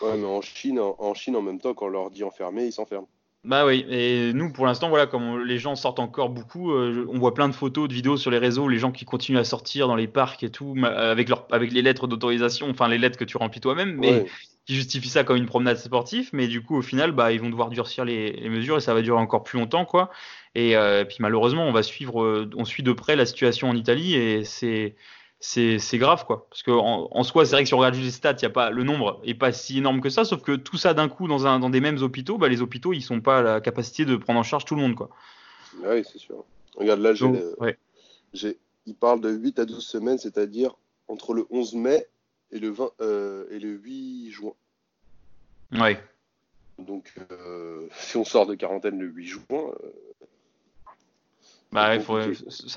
Ouais, 0.00 0.16
mais 0.16 0.26
en 0.26 0.40
Chine, 0.40 0.80
en, 0.80 1.14
Chine 1.14 1.36
en 1.36 1.42
même 1.42 1.60
temps, 1.60 1.74
quand 1.74 1.86
on 1.86 1.90
leur 1.90 2.10
dit 2.10 2.24
enfermés, 2.24 2.64
ils 2.64 2.72
s'enferment. 2.72 3.06
Bah 3.44 3.66
oui, 3.66 3.84
et 3.88 4.32
nous 4.32 4.52
pour 4.52 4.66
l'instant, 4.66 4.88
voilà, 4.88 5.08
comme 5.08 5.42
les 5.42 5.58
gens 5.58 5.74
sortent 5.74 5.98
encore 5.98 6.30
beaucoup, 6.30 6.72
euh, 6.72 7.06
on 7.08 7.18
voit 7.18 7.34
plein 7.34 7.48
de 7.48 7.54
photos, 7.54 7.88
de 7.88 7.92
vidéos 7.94 8.16
sur 8.16 8.30
les 8.30 8.38
réseaux, 8.38 8.68
les 8.68 8.78
gens 8.78 8.92
qui 8.92 9.04
continuent 9.04 9.38
à 9.38 9.44
sortir 9.44 9.88
dans 9.88 9.96
les 9.96 10.06
parcs 10.06 10.44
et 10.44 10.50
tout, 10.50 10.76
avec 10.84 11.28
leur, 11.28 11.48
avec 11.50 11.72
les 11.72 11.82
lettres 11.82 12.06
d'autorisation, 12.06 12.70
enfin 12.70 12.86
les 12.86 12.98
lettres 12.98 13.18
que 13.18 13.24
tu 13.24 13.36
remplis 13.36 13.60
toi-même, 13.60 13.96
mais 13.96 14.26
qui 14.64 14.76
justifient 14.76 15.08
ça 15.08 15.24
comme 15.24 15.36
une 15.36 15.46
promenade 15.46 15.76
sportive, 15.76 16.30
mais 16.32 16.46
du 16.46 16.62
coup 16.62 16.76
au 16.76 16.82
final, 16.82 17.10
bah 17.10 17.32
ils 17.32 17.40
vont 17.40 17.50
devoir 17.50 17.68
durcir 17.68 18.04
les, 18.04 18.32
les 18.32 18.48
mesures 18.48 18.76
et 18.76 18.80
ça 18.80 18.94
va 18.94 19.02
durer 19.02 19.18
encore 19.18 19.42
plus 19.42 19.58
longtemps, 19.58 19.84
quoi. 19.84 20.10
Et 20.54 20.76
euh, 20.76 21.04
puis 21.04 21.16
malheureusement, 21.20 21.66
on 21.66 21.72
va 21.72 21.82
suivre, 21.82 22.22
euh, 22.22 22.50
on 22.56 22.64
suit 22.64 22.82
de 22.82 22.92
près 22.92 23.16
la 23.16 23.26
situation 23.26 23.68
en 23.68 23.74
Italie 23.74 24.14
et 24.14 24.44
c'est 24.44 24.94
c'est 25.42 25.98
grave 25.98 26.24
quoi. 26.24 26.46
Parce 26.48 26.62
qu'en 26.62 27.08
en, 27.10 27.22
soi, 27.24 27.44
c'est 27.44 27.52
vrai 27.52 27.62
que 27.64 27.68
si 27.68 27.74
on 27.74 27.78
regarde 27.78 27.94
juste 27.94 28.06
les 28.06 28.12
stats, 28.12 28.36
y 28.40 28.46
a 28.46 28.50
pas, 28.50 28.70
le 28.70 28.84
nombre 28.84 29.20
est 29.24 29.34
pas 29.34 29.52
si 29.52 29.78
énorme 29.78 30.00
que 30.00 30.08
ça, 30.08 30.24
sauf 30.24 30.40
que 30.42 30.52
tout 30.52 30.76
ça 30.76 30.94
d'un 30.94 31.08
coup 31.08 31.26
dans, 31.26 31.46
un, 31.46 31.58
dans 31.58 31.68
des 31.68 31.80
mêmes 31.80 32.00
hôpitaux, 32.00 32.38
bah, 32.38 32.48
les 32.48 32.62
hôpitaux 32.62 32.92
ils 32.92 33.02
sont 33.02 33.20
pas 33.20 33.38
à 33.38 33.42
la 33.42 33.60
capacité 33.60 34.04
de 34.04 34.16
prendre 34.16 34.38
en 34.38 34.44
charge 34.44 34.64
tout 34.64 34.76
le 34.76 34.80
monde 34.80 34.94
quoi. 34.94 35.10
Ah 35.84 35.90
oui, 35.94 36.04
c'est 36.10 36.18
sûr. 36.18 36.44
Regarde 36.76 37.00
là, 37.00 37.12
j'ai, 38.32 38.58
il 38.86 38.94
parle 38.94 39.20
de 39.20 39.30
8 39.30 39.58
à 39.58 39.64
12 39.64 39.84
semaines, 39.84 40.18
c'est-à-dire 40.18 40.76
entre 41.08 41.34
le 41.34 41.46
11 41.50 41.74
mai 41.74 42.06
et 42.50 42.58
le, 42.58 42.70
20, 42.70 42.90
euh, 43.00 43.46
et 43.50 43.58
le 43.58 43.70
8 43.70 44.30
juin. 44.30 44.54
Ouais. 45.72 45.98
Donc, 46.78 47.12
euh, 47.30 47.88
si 47.98 48.16
on 48.16 48.24
sort 48.24 48.46
de 48.46 48.54
quarantaine 48.54 48.98
le 48.98 49.06
8 49.06 49.26
juin, 49.26 49.42
euh, 49.52 49.92
bah, 51.72 51.98
ça, 51.98 52.04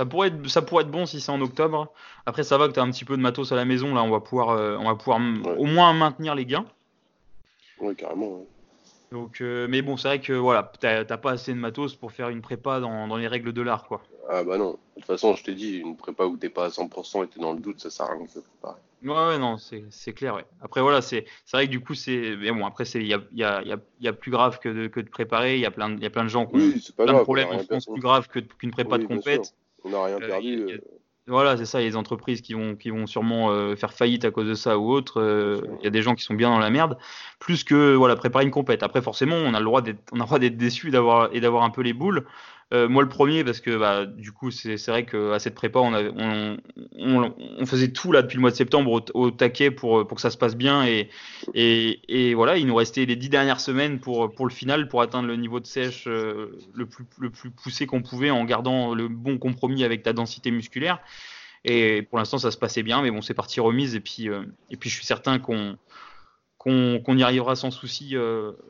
pourrait 0.05 0.27
être, 0.29 0.47
ça 0.47 0.61
pourrait 0.61 0.83
être 0.83 0.91
bon 0.91 1.05
si 1.05 1.19
c'est 1.19 1.31
en 1.31 1.41
octobre. 1.41 1.91
Après, 2.25 2.43
ça 2.43 2.57
va 2.57 2.67
que 2.67 2.73
tu 2.73 2.79
as 2.79 2.83
un 2.83 2.91
petit 2.91 3.05
peu 3.05 3.17
de 3.17 3.21
matos 3.21 3.51
à 3.51 3.55
la 3.55 3.65
maison. 3.65 3.93
Là, 3.93 4.03
on 4.03 4.09
va 4.09 4.21
pouvoir, 4.21 4.49
euh, 4.49 4.77
on 4.79 4.85
va 4.85 4.95
pouvoir 4.95 5.19
au 5.57 5.65
moins 5.65 5.93
maintenir 5.93 6.33
les 6.33 6.45
gains. 6.45 6.65
Oui, 7.79 7.93
carrément. 7.95 8.45
Donc, 9.11 9.41
euh, 9.41 9.67
mais 9.69 9.81
bon, 9.81 9.97
c'est 9.97 10.07
vrai 10.07 10.19
que 10.19 10.33
voilà, 10.33 10.71
t'as 10.79 11.17
pas 11.17 11.31
assez 11.31 11.53
de 11.53 11.59
matos 11.59 11.95
pour 11.95 12.11
faire 12.11 12.29
une 12.29 12.41
prépa 12.41 12.79
dans, 12.79 13.07
dans 13.07 13.17
les 13.17 13.27
règles 13.27 13.53
de 13.53 13.61
l'art, 13.61 13.85
quoi. 13.85 14.01
Ah 14.29 14.43
bah 14.43 14.57
non. 14.57 14.71
De 14.71 15.01
toute 15.01 15.05
façon, 15.05 15.35
je 15.35 15.43
t'ai 15.43 15.53
dit, 15.53 15.77
une 15.77 15.95
prépa 15.95 16.25
où 16.25 16.37
t'es 16.37 16.49
pas 16.49 16.65
à 16.65 16.69
100% 16.69 17.23
et 17.23 17.27
t'es 17.27 17.39
dans 17.39 17.53
le 17.53 17.59
doute, 17.59 17.79
ça 17.79 17.89
sert 17.89 18.07
à 18.07 18.13
rien 18.13 18.23
de 18.23 18.29
se 18.29 18.39
préparer. 18.39 18.79
Ouais, 19.03 19.11
ouais, 19.11 19.37
non, 19.37 19.57
c'est 19.57 20.13
clair, 20.13 20.35
ouais. 20.35 20.45
Après, 20.61 20.81
voilà, 20.81 21.01
c'est 21.01 21.25
vrai 21.53 21.67
que 21.67 21.71
du 21.71 21.79
coup, 21.79 21.93
c'est. 21.93 22.35
Mais 22.39 22.51
bon, 22.51 22.65
après, 22.65 22.85
il 22.85 23.05
y 23.05 23.13
a, 23.13 23.19
y, 23.33 23.43
a, 23.43 23.61
y, 23.61 23.71
a, 23.71 23.77
y 23.99 24.07
a, 24.07 24.13
plus 24.13 24.31
grave 24.31 24.59
que 24.59 24.69
de, 24.69 24.87
que 24.87 24.99
de 24.99 25.09
préparer. 25.09 25.55
Il 25.55 25.61
y, 25.61 25.65
a 25.65 25.71
plein, 25.71 25.95
y 25.97 26.05
a 26.05 26.09
plein 26.09 26.23
de 26.23 26.29
gens 26.29 26.47
qui 26.47 26.55
ont 26.55 27.03
plein 27.03 27.13
de 27.13 27.21
problèmes 27.21 27.49
en 27.49 27.59
France 27.59 27.85
plus 27.85 28.01
grave 28.01 28.27
qu'une 28.29 28.71
prépa 28.71 28.97
de 28.97 29.05
compète. 29.05 29.53
On 29.83 29.89
n'a 29.89 30.05
rien 30.05 30.15
euh, 30.15 30.27
perdu. 30.27 30.65
Euh. 30.71 30.77
Voilà, 31.27 31.57
c'est 31.57 31.65
ça. 31.65 31.81
Il 31.81 31.83
y 31.83 31.87
a 31.87 31.89
des 31.91 31.95
entreprises 31.95 32.41
qui 32.41 32.53
vont, 32.53 32.75
qui 32.75 32.89
vont 32.89 33.05
sûrement 33.05 33.51
euh, 33.51 33.75
faire 33.75 33.93
faillite 33.93 34.25
à 34.25 34.31
cause 34.31 34.47
de 34.47 34.53
ça 34.53 34.79
ou 34.79 34.91
autre. 34.91 35.21
Il 35.79 35.83
y 35.83 35.87
a 35.87 35.91
des 35.91 36.01
gens 36.01 36.15
qui 36.15 36.23
sont 36.23 36.33
bien 36.33 36.49
dans 36.49 36.59
la 36.59 36.69
merde. 36.71 36.97
Plus 37.39 37.63
que 37.63 37.93
voilà, 37.93 38.15
préparer 38.15 38.45
une 38.45 38.51
compète. 38.51 38.81
Après, 38.81 39.01
forcément, 39.01 39.35
on 39.35 39.53
a 39.53 39.59
le 39.59 39.65
droit 39.65 39.81
d'être 39.81 40.57
déçu 40.57 40.89
d'avoir 40.89 41.29
et 41.31 41.39
d'avoir 41.41 41.63
un 41.63 41.69
peu 41.69 41.81
les 41.81 41.93
boules. 41.93 42.25
Euh, 42.73 42.89
moi, 42.89 43.03
le 43.03 43.09
premier, 43.09 43.43
parce 43.43 43.61
que 43.61 43.77
bah, 43.77 44.05
du 44.07 44.31
coup, 44.31 44.49
c'est 44.49 44.83
vrai 44.87 45.05
qu'à 45.05 45.37
cette 45.37 45.53
prépa, 45.53 45.79
on, 45.79 45.93
on, 46.97 47.33
on, 47.37 47.65
faisait 47.67 47.91
tout 47.91 48.11
là 48.11 48.23
depuis 48.23 48.37
le 48.37 48.41
mois 48.41 48.49
de 48.49 48.55
septembre 48.55 49.03
au, 49.13 49.31
taquet 49.31 49.69
pour, 49.69 50.07
pour 50.07 50.15
que 50.15 50.21
ça 50.21 50.31
se 50.31 50.37
passe 50.37 50.55
bien. 50.55 50.83
Et, 50.83 52.33
voilà, 52.33 52.57
il 52.57 52.65
nous 52.65 52.75
restait 52.75 53.05
les 53.05 53.15
dix 53.15 53.29
dernières 53.29 53.59
semaines 53.59 53.99
pour, 53.99 54.27
le 54.39 54.49
final, 54.49 54.87
pour 54.87 55.01
atteindre 55.01 55.27
le 55.27 55.35
niveau 55.35 55.59
de 55.59 55.67
sèche 55.67 56.07
euh, 56.07 56.57
le, 56.73 56.87
plus, 56.87 57.05
le 57.19 57.29
plus 57.29 57.51
poussé 57.51 57.85
qu'on 57.85 58.01
pouvait 58.01 58.31
en 58.31 58.43
gardant 58.45 58.95
le 58.95 59.09
bon 59.09 59.37
compromis 59.37 59.83
avec 59.83 60.01
ta 60.01 60.13
densité 60.13 60.49
musculaire. 60.49 60.99
Et 61.65 62.01
pour 62.01 62.17
l'instant, 62.17 62.39
ça 62.39 62.49
se 62.49 62.57
passait 62.57 62.83
bien, 62.83 63.01
mais 63.03 63.11
bon, 63.11 63.21
c'est 63.21 63.33
parti 63.35 63.59
remise. 63.59 63.93
Et 63.93 63.99
puis, 63.99 64.27
euh, 64.27 64.43
je 64.71 64.89
suis 64.89 65.05
certain 65.05 65.37
qu'on 65.37 65.77
y 66.67 67.23
arrivera 67.23 67.55
sans 67.55 67.69
souci 67.69 68.15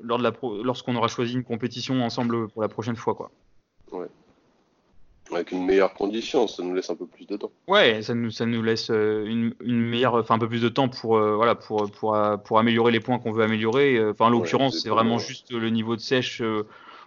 lors 0.03 0.19
lorsqu'on 0.19 0.95
aura 0.97 1.07
choisi 1.07 1.33
une 1.33 1.45
compétition 1.45 2.03
ensemble 2.03 2.49
pour 2.49 2.61
la 2.61 2.67
prochaine 2.67 2.97
fois. 2.97 3.15
Quoi. 3.15 3.31
Ouais. 3.95 4.07
Avec 5.31 5.51
une 5.51 5.65
meilleure 5.65 5.93
condition, 5.95 6.47
ça 6.47 6.61
nous 6.61 6.75
laisse 6.75 6.89
un 6.91 6.95
peu 6.95 7.07
plus 7.07 7.25
de 7.25 7.35
temps. 7.35 7.51
Ouais, 7.67 8.03
ça 8.03 8.13
nous, 8.13 8.29
ça 8.29 8.45
nous 8.45 8.61
laisse 8.61 8.91
euh, 8.91 9.25
une, 9.25 9.55
une 9.63 9.81
meilleure, 9.81 10.13
enfin 10.13 10.35
un 10.35 10.39
peu 10.39 10.47
plus 10.47 10.61
de 10.61 10.69
temps 10.69 10.87
pour, 10.87 11.17
euh, 11.17 11.35
voilà, 11.35 11.55
pour, 11.55 11.89
pour, 11.91 12.15
euh, 12.15 12.37
pour 12.37 12.59
améliorer 12.59 12.91
les 12.91 12.99
points 12.99 13.17
qu'on 13.17 13.31
veut 13.31 13.43
améliorer. 13.43 14.03
Enfin, 14.09 14.25
en 14.25 14.29
l'occurrence, 14.29 14.79
c'est 14.81 14.89
vraiment 14.89 15.17
juste 15.17 15.51
le 15.51 15.69
niveau 15.69 15.95
de 15.95 16.01
sèche 16.01 16.43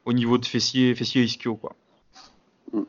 au 0.05 0.13
niveau 0.13 0.37
de 0.37 0.47
fessier, 0.47 0.95
fessier 0.97 1.23
ischio, 1.23 1.55
quoi. 1.55 1.77
Mm. 2.73 2.83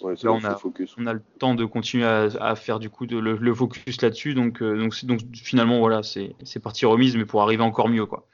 Ouais, 0.00 0.14
là, 0.22 0.32
on 0.32 0.44
a, 0.44 0.54
focus. 0.54 0.94
on 0.96 1.06
a 1.06 1.12
le 1.12 1.22
temps 1.38 1.54
de 1.54 1.64
continuer 1.66 2.06
à, 2.06 2.28
à 2.40 2.54
faire 2.54 2.78
du 2.78 2.88
coup 2.88 3.04
de, 3.04 3.18
le, 3.18 3.54
focus 3.54 4.00
là-dessus, 4.00 4.32
donc, 4.32 4.62
donc, 4.62 5.04
donc 5.04 5.20
finalement 5.34 5.80
voilà, 5.80 6.02
c'est 6.02 6.62
parti 6.62 6.86
remise, 6.86 7.16
mais 7.16 7.26
pour 7.26 7.42
arriver 7.42 7.64
encore 7.64 7.88
mieux, 7.88 8.06
quoi. 8.06 8.26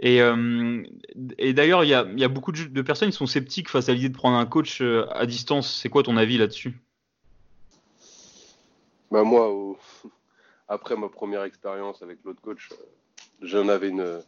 Et, 0.00 0.18
et 1.38 1.52
d'ailleurs, 1.52 1.84
il 1.84 1.88
y 1.88 1.94
a, 1.94 2.04
y 2.16 2.24
a, 2.24 2.28
beaucoup 2.28 2.50
de, 2.50 2.82
personnes 2.82 3.10
qui 3.10 3.16
sont 3.16 3.26
sceptiques 3.26 3.68
face 3.68 3.88
à 3.88 3.92
l'idée 3.92 4.08
de 4.08 4.16
prendre 4.16 4.36
un 4.36 4.46
coach 4.46 4.80
à 4.80 5.24
distance. 5.24 5.80
C'est 5.80 5.88
quoi 5.88 6.02
ton 6.02 6.16
avis 6.16 6.36
là-dessus? 6.36 6.76
Bah 9.12 9.22
Moi, 9.22 9.76
après 10.68 10.96
ma 10.96 11.08
première 11.08 11.44
expérience 11.44 12.02
avec 12.02 12.18
l'autre 12.24 12.40
coach, 12.40 12.70
j'en 13.40 13.68
avais 13.68 13.88
une 13.88 14.20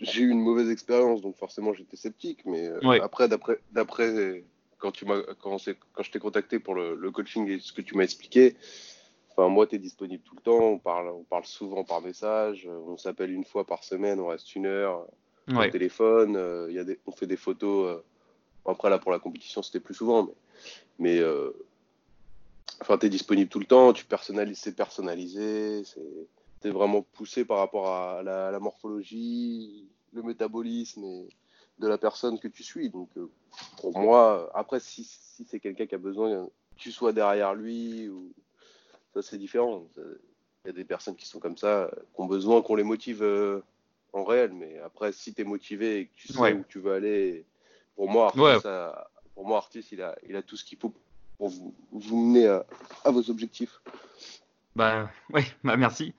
j'ai 0.00 0.22
eu 0.22 0.30
une 0.30 0.40
mauvaise 0.40 0.70
expérience, 0.70 1.22
donc 1.22 1.36
forcément 1.36 1.72
j'étais 1.72 1.96
sceptique. 1.96 2.40
Mais 2.44 2.68
euh, 2.68 3.02
après, 3.02 3.28
d'après, 3.28 3.58
d'après 3.72 4.44
quand 4.78 4.92
tu 4.92 5.04
m'as, 5.06 5.22
quand, 5.40 5.56
quand 5.92 6.02
je 6.02 6.10
t'ai 6.10 6.18
contacté 6.18 6.58
pour 6.58 6.74
le, 6.74 7.10
coaching 7.10 7.48
et 7.48 7.58
ce 7.60 7.72
que 7.72 7.80
tu 7.80 7.96
m'as 7.96 8.04
expliqué, 8.04 8.56
enfin 9.36 9.48
moi, 9.48 9.66
tu 9.66 9.76
es 9.76 9.78
disponible 9.78 10.22
tout 10.22 10.34
le 10.36 10.42
temps. 10.42 10.60
On 10.60 10.78
parle, 10.78 11.08
on 11.08 11.24
parle 11.24 11.44
souvent 11.44 11.84
par 11.84 12.00
message. 12.00 12.68
On 12.86 12.96
s'appelle 12.96 13.30
une 13.30 13.44
fois 13.44 13.66
par 13.66 13.84
semaine. 13.84 14.20
On 14.20 14.28
reste 14.28 14.54
une 14.54 14.66
heure 14.66 15.06
au 15.48 15.66
téléphone. 15.68 16.36
Euh, 16.36 16.70
y 16.70 16.78
a 16.78 16.84
des, 16.84 16.98
on 17.06 17.12
fait 17.12 17.26
des 17.26 17.36
photos. 17.36 17.96
Euh, 17.96 18.04
après 18.70 18.90
là, 18.90 18.98
pour 18.98 19.12
la 19.12 19.18
compétition, 19.18 19.62
c'était 19.62 19.78
plus 19.78 19.94
souvent, 19.94 20.24
mais, 20.98 21.20
mais 21.20 21.22
enfin, 22.80 22.98
tu 22.98 23.06
es 23.06 23.08
disponible 23.08 23.48
tout 23.48 23.60
le 23.60 23.66
temps. 23.66 23.92
Tu 23.92 24.04
personnalises, 24.04 24.58
c'est 24.58 24.74
personnalisé. 24.74 25.84
C'est 25.84 26.02
c'est 26.66 26.70
vraiment 26.70 27.02
poussé 27.02 27.44
par 27.44 27.58
rapport 27.58 27.88
à 27.88 28.22
la, 28.22 28.58
morphologie, 28.58 29.88
le 30.12 30.22
métabolisme 30.22 31.26
de 31.78 31.86
la 31.86 31.98
personne 31.98 32.38
que 32.38 32.48
tu 32.48 32.62
suis. 32.64 32.90
Donc, 32.90 33.08
euh, 33.16 33.30
pour 33.80 33.96
moi, 33.98 34.50
après, 34.54 34.80
si, 34.80 35.04
c'est 35.04 35.60
quelqu'un 35.60 35.86
qui 35.86 35.94
a 35.94 35.98
besoin 35.98 36.48
tu 36.76 36.92
sois 36.92 37.12
derrière 37.12 37.54
lui, 37.54 38.08
ou... 38.08 38.32
ça 39.22 39.30
c'est 39.30 39.38
différent. 39.38 39.86
Il 39.96 40.68
y 40.68 40.70
a 40.70 40.72
des 40.72 40.84
personnes 40.84 41.16
qui 41.16 41.26
sont 41.26 41.38
comme 41.38 41.56
ça, 41.56 41.90
qui 42.14 42.20
ont 42.20 42.26
besoin 42.26 42.60
qu'on 42.62 42.74
les 42.74 42.82
motive 42.82 43.22
euh, 43.22 43.60
en 44.12 44.24
réel. 44.24 44.52
Mais 44.52 44.78
après, 44.84 45.12
si 45.12 45.32
tu 45.32 45.42
es 45.42 45.44
motivé 45.44 45.98
et 45.98 46.06
que 46.06 46.14
tu 46.16 46.32
sais 46.32 46.52
où 46.52 46.64
tu 46.68 46.80
veux 46.80 46.92
aller, 46.92 47.44
pour 47.94 48.10
moi, 48.10 48.26
Artis, 48.26 48.68
pour 49.34 49.46
moi, 49.46 49.58
Artis 49.58 49.86
il, 49.92 50.02
a, 50.02 50.16
il 50.28 50.36
a 50.36 50.42
tout 50.42 50.56
ce 50.56 50.64
qu'il 50.64 50.78
faut 50.78 50.92
pour 51.38 51.48
vous, 51.48 51.74
vous 51.92 52.16
mener 52.16 52.48
à, 52.48 52.66
à 53.04 53.10
vos 53.10 53.30
objectifs. 53.30 53.80
Bah 54.74 55.10
ouais, 55.32 55.44
bah 55.64 55.76
merci. 55.76 56.14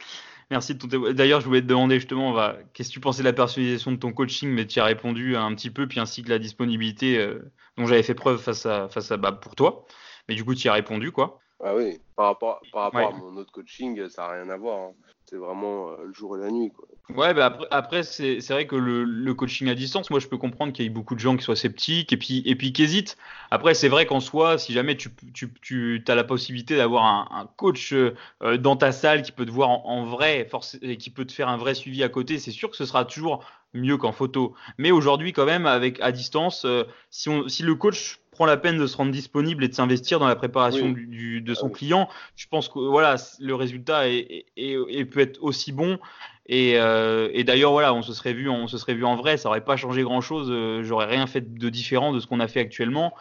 Merci 0.50 0.76
de 0.76 0.88
ton 0.88 1.12
D'ailleurs, 1.12 1.42
je 1.42 1.46
voulais 1.46 1.62
te 1.62 1.68
demander 1.68 1.96
justement, 1.96 2.34
bah, 2.34 2.58
qu'est-ce 2.74 2.90
que 2.90 2.94
tu 2.94 3.00
pensais 3.02 3.22
de 3.22 3.28
la 3.28 3.34
personnalisation 3.34 3.92
de 3.92 3.98
ton 3.98 4.14
coaching, 4.14 4.50
mais 4.50 4.66
tu 4.66 4.80
as 4.80 4.86
répondu 4.86 5.36
un 5.36 5.54
petit 5.54 5.70
peu, 5.70 5.88
puis 5.88 6.00
ainsi 6.00 6.24
que 6.24 6.30
la 6.30 6.40
disponibilité 6.40 7.18
euh, 7.18 7.52
dont 7.78 7.86
j'avais 7.86 8.04
fait 8.04 8.16
preuve 8.16 8.40
face 8.42 8.66
à, 8.66 8.88
face 8.88 9.12
à 9.12 9.18
bah, 9.18 9.34
pour 9.34 9.56
toi. 9.56 9.86
Mais 10.30 10.36
du 10.36 10.46
coup, 10.46 10.56
tu 10.56 10.68
y 10.68 10.70
as 10.70 10.74
répondu, 10.74 11.12
quoi. 11.12 11.40
Ah 11.68 11.76
oui, 11.76 12.00
par 12.16 12.28
rapport, 12.28 12.62
par 12.72 12.84
rapport 12.84 13.14
à 13.14 13.18
mon 13.18 13.36
autre 13.36 13.52
coaching, 13.52 14.08
ça 14.08 14.22
n'a 14.22 14.34
rien 14.36 14.50
à 14.50 14.56
voir. 14.56 14.78
Hein. 14.78 14.92
C'est 15.26 15.36
vraiment 15.36 15.90
euh, 15.90 16.06
le 16.06 16.14
jour 16.14 16.38
et 16.38 16.40
la 16.40 16.50
nuit. 16.50 16.72
Quoi. 16.72 16.88
Ouais, 17.14 17.34
bah 17.34 17.48
après, 17.48 17.68
après 17.72 18.04
c'est 18.04 18.48
vrai 18.50 18.66
que 18.68 18.78
le, 18.78 19.04
le, 19.04 19.34
coaching 19.34 19.68
à 19.68 19.76
distance, 19.76 20.10
moi 20.10 20.22
je 20.22 20.28
peux 20.28 20.38
comprendre 20.38 20.72
qu'il 20.72 20.86
y 20.86 20.88
ait 20.88 20.90
beaucoup 20.90 21.16
de 21.16 21.20
gens 21.20 21.36
qui 21.36 21.44
soient 21.44 21.58
sceptiques 21.58 22.14
et 22.14 22.18
puis, 22.18 22.42
et 22.46 22.56
puis 22.56 22.72
qui 22.72 22.84
hésitent. 22.84 23.18
Après, 23.52 23.74
c'est 23.74 23.90
vrai 23.90 24.06
qu'en 24.06 24.22
soi, 24.22 24.58
si 24.58 24.72
jamais 24.72 24.96
tu, 24.96 25.10
tu, 25.34 25.54
tu 25.62 26.04
as 26.08 26.16
la 26.16 26.24
possibilité 26.24 26.78
d'avoir 26.78 27.04
un, 27.04 27.28
un, 27.32 27.46
coach 27.58 27.92
euh, 27.92 28.14
dans 28.58 28.78
ta 28.78 28.94
salle 28.94 29.22
qui 29.22 29.34
peut 29.34 29.46
te 29.46 29.52
voir 29.52 29.70
en, 29.70 29.84
en 29.86 30.06
vrai 30.06 30.50
et 30.82 30.96
qui 30.96 31.10
peut 31.10 31.26
te 31.26 31.34
faire 31.34 31.50
un 31.50 31.58
vrai 31.58 31.74
suivi 31.74 32.02
à 32.04 32.10
côté, 32.10 32.40
c'est 32.40 32.52
sûr 32.52 32.70
que 32.70 32.78
ce 32.78 32.86
sera 32.86 33.04
toujours 33.04 33.44
mieux 33.74 33.98
qu'en 33.98 34.14
photo. 34.14 34.54
Mais 34.78 34.92
aujourd'hui, 34.92 35.34
quand 35.34 35.46
même, 35.46 35.66
avec 35.66 36.00
à 36.00 36.14
distance, 36.14 36.64
euh, 36.64 36.84
si, 37.10 37.28
on, 37.28 37.50
si 37.50 37.64
le 37.64 37.76
coach 37.76 38.22
prend 38.38 38.46
la 38.46 38.56
peine 38.56 38.78
de 38.78 38.86
se 38.86 38.96
rendre 38.96 39.12
disponible 39.12 39.64
et 39.64 39.68
de 39.68 39.74
s'investir 39.74 40.20
dans 40.20 40.28
la 40.28 40.36
préparation 40.36 40.90
du, 40.92 41.42
de 41.42 41.54
son 41.56 41.70
ah 41.70 41.76
client, 41.76 42.10
je 42.36 42.46
pense 42.48 42.70
que 42.70 42.78
voilà, 42.78 43.16
le 43.40 43.56
résultat 43.56 44.08
est, 44.08 44.46
est, 44.56 45.06
peut 45.06 45.22
être 45.22 45.40
aussi 45.42 45.72
bon. 45.72 45.98
Et, 46.46 46.74
euh, 46.76 47.30
et 47.34 47.44
d'ailleurs, 47.44 47.72
voilà, 47.72 47.96
on 47.96 48.04
se 48.04 48.14
serait 48.14 48.34
vu, 48.34 48.48
on 48.48 48.68
se 48.68 48.78
serait 48.78 48.94
vu 48.94 49.06
en 49.06 49.16
vrai, 49.16 49.38
ça 49.38 49.50
aurait 49.50 49.66
pas 49.66 49.76
changé 49.76 50.04
grand 50.04 50.22
chose. 50.22 50.50
Euh, 50.52 50.84
j'aurais 50.84 51.08
rien 51.08 51.26
fait 51.26 51.56
de 51.56 51.70
différent 51.70 52.14
de 52.14 52.20
ce 52.20 52.28
qu'on 52.28 52.40
a 52.40 52.48
fait 52.48 52.60
actuellement. 52.60 53.14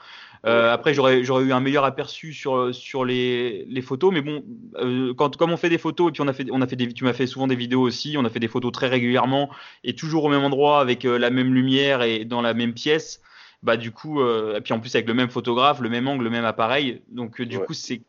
Euh, 0.44 0.72
après, 0.72 0.94
j'aurais, 0.94 1.24
j'aurais 1.24 1.44
eu 1.44 1.52
un 1.52 1.60
meilleur 1.60 1.84
aperçu 1.84 2.32
sur, 2.32 2.72
sur 2.74 3.04
les, 3.04 3.64
les 3.68 3.82
photos, 3.82 4.12
mais 4.12 4.20
bon, 4.20 4.44
euh, 4.76 5.12
quand, 5.14 5.36
comme 5.36 5.50
on 5.50 5.56
fait 5.56 5.70
des 5.70 5.78
photos, 5.78 6.10
et 6.10 6.12
puis 6.12 6.22
on 6.22 6.28
a 6.28 6.32
fait, 6.32 6.46
on 6.52 6.62
a 6.62 6.66
fait 6.66 6.76
des, 6.76 6.92
tu 6.92 7.04
m'as 7.04 7.14
fait 7.14 7.26
souvent 7.26 7.46
des 7.46 7.56
vidéos 7.56 7.80
aussi, 7.80 8.16
on 8.18 8.24
a 8.24 8.30
fait 8.30 8.38
des 8.38 8.48
photos 8.48 8.70
très 8.70 8.86
régulièrement 8.88 9.50
et 9.82 9.94
toujours 9.94 10.24
au 10.24 10.28
même 10.28 10.44
endroit 10.44 10.80
avec 10.80 11.04
euh, 11.04 11.18
la 11.18 11.30
même 11.30 11.54
lumière 11.54 12.02
et 12.02 12.24
dans 12.24 12.42
la 12.42 12.54
même 12.54 12.74
pièce. 12.74 13.20
Bah 13.66 13.76
du 13.76 13.90
coup, 13.90 14.22
et 14.22 14.60
puis 14.62 14.72
en 14.72 14.78
plus 14.78 14.94
avec 14.94 15.08
le 15.08 15.14
même 15.14 15.28
photographe, 15.28 15.80
le 15.80 15.88
même 15.88 16.06
angle, 16.06 16.22
le 16.22 16.30
même 16.30 16.44
appareil. 16.44 17.02
Donc 17.08 17.42
du 17.42 17.58
coup, 17.58 17.74
c'est 17.74 18.02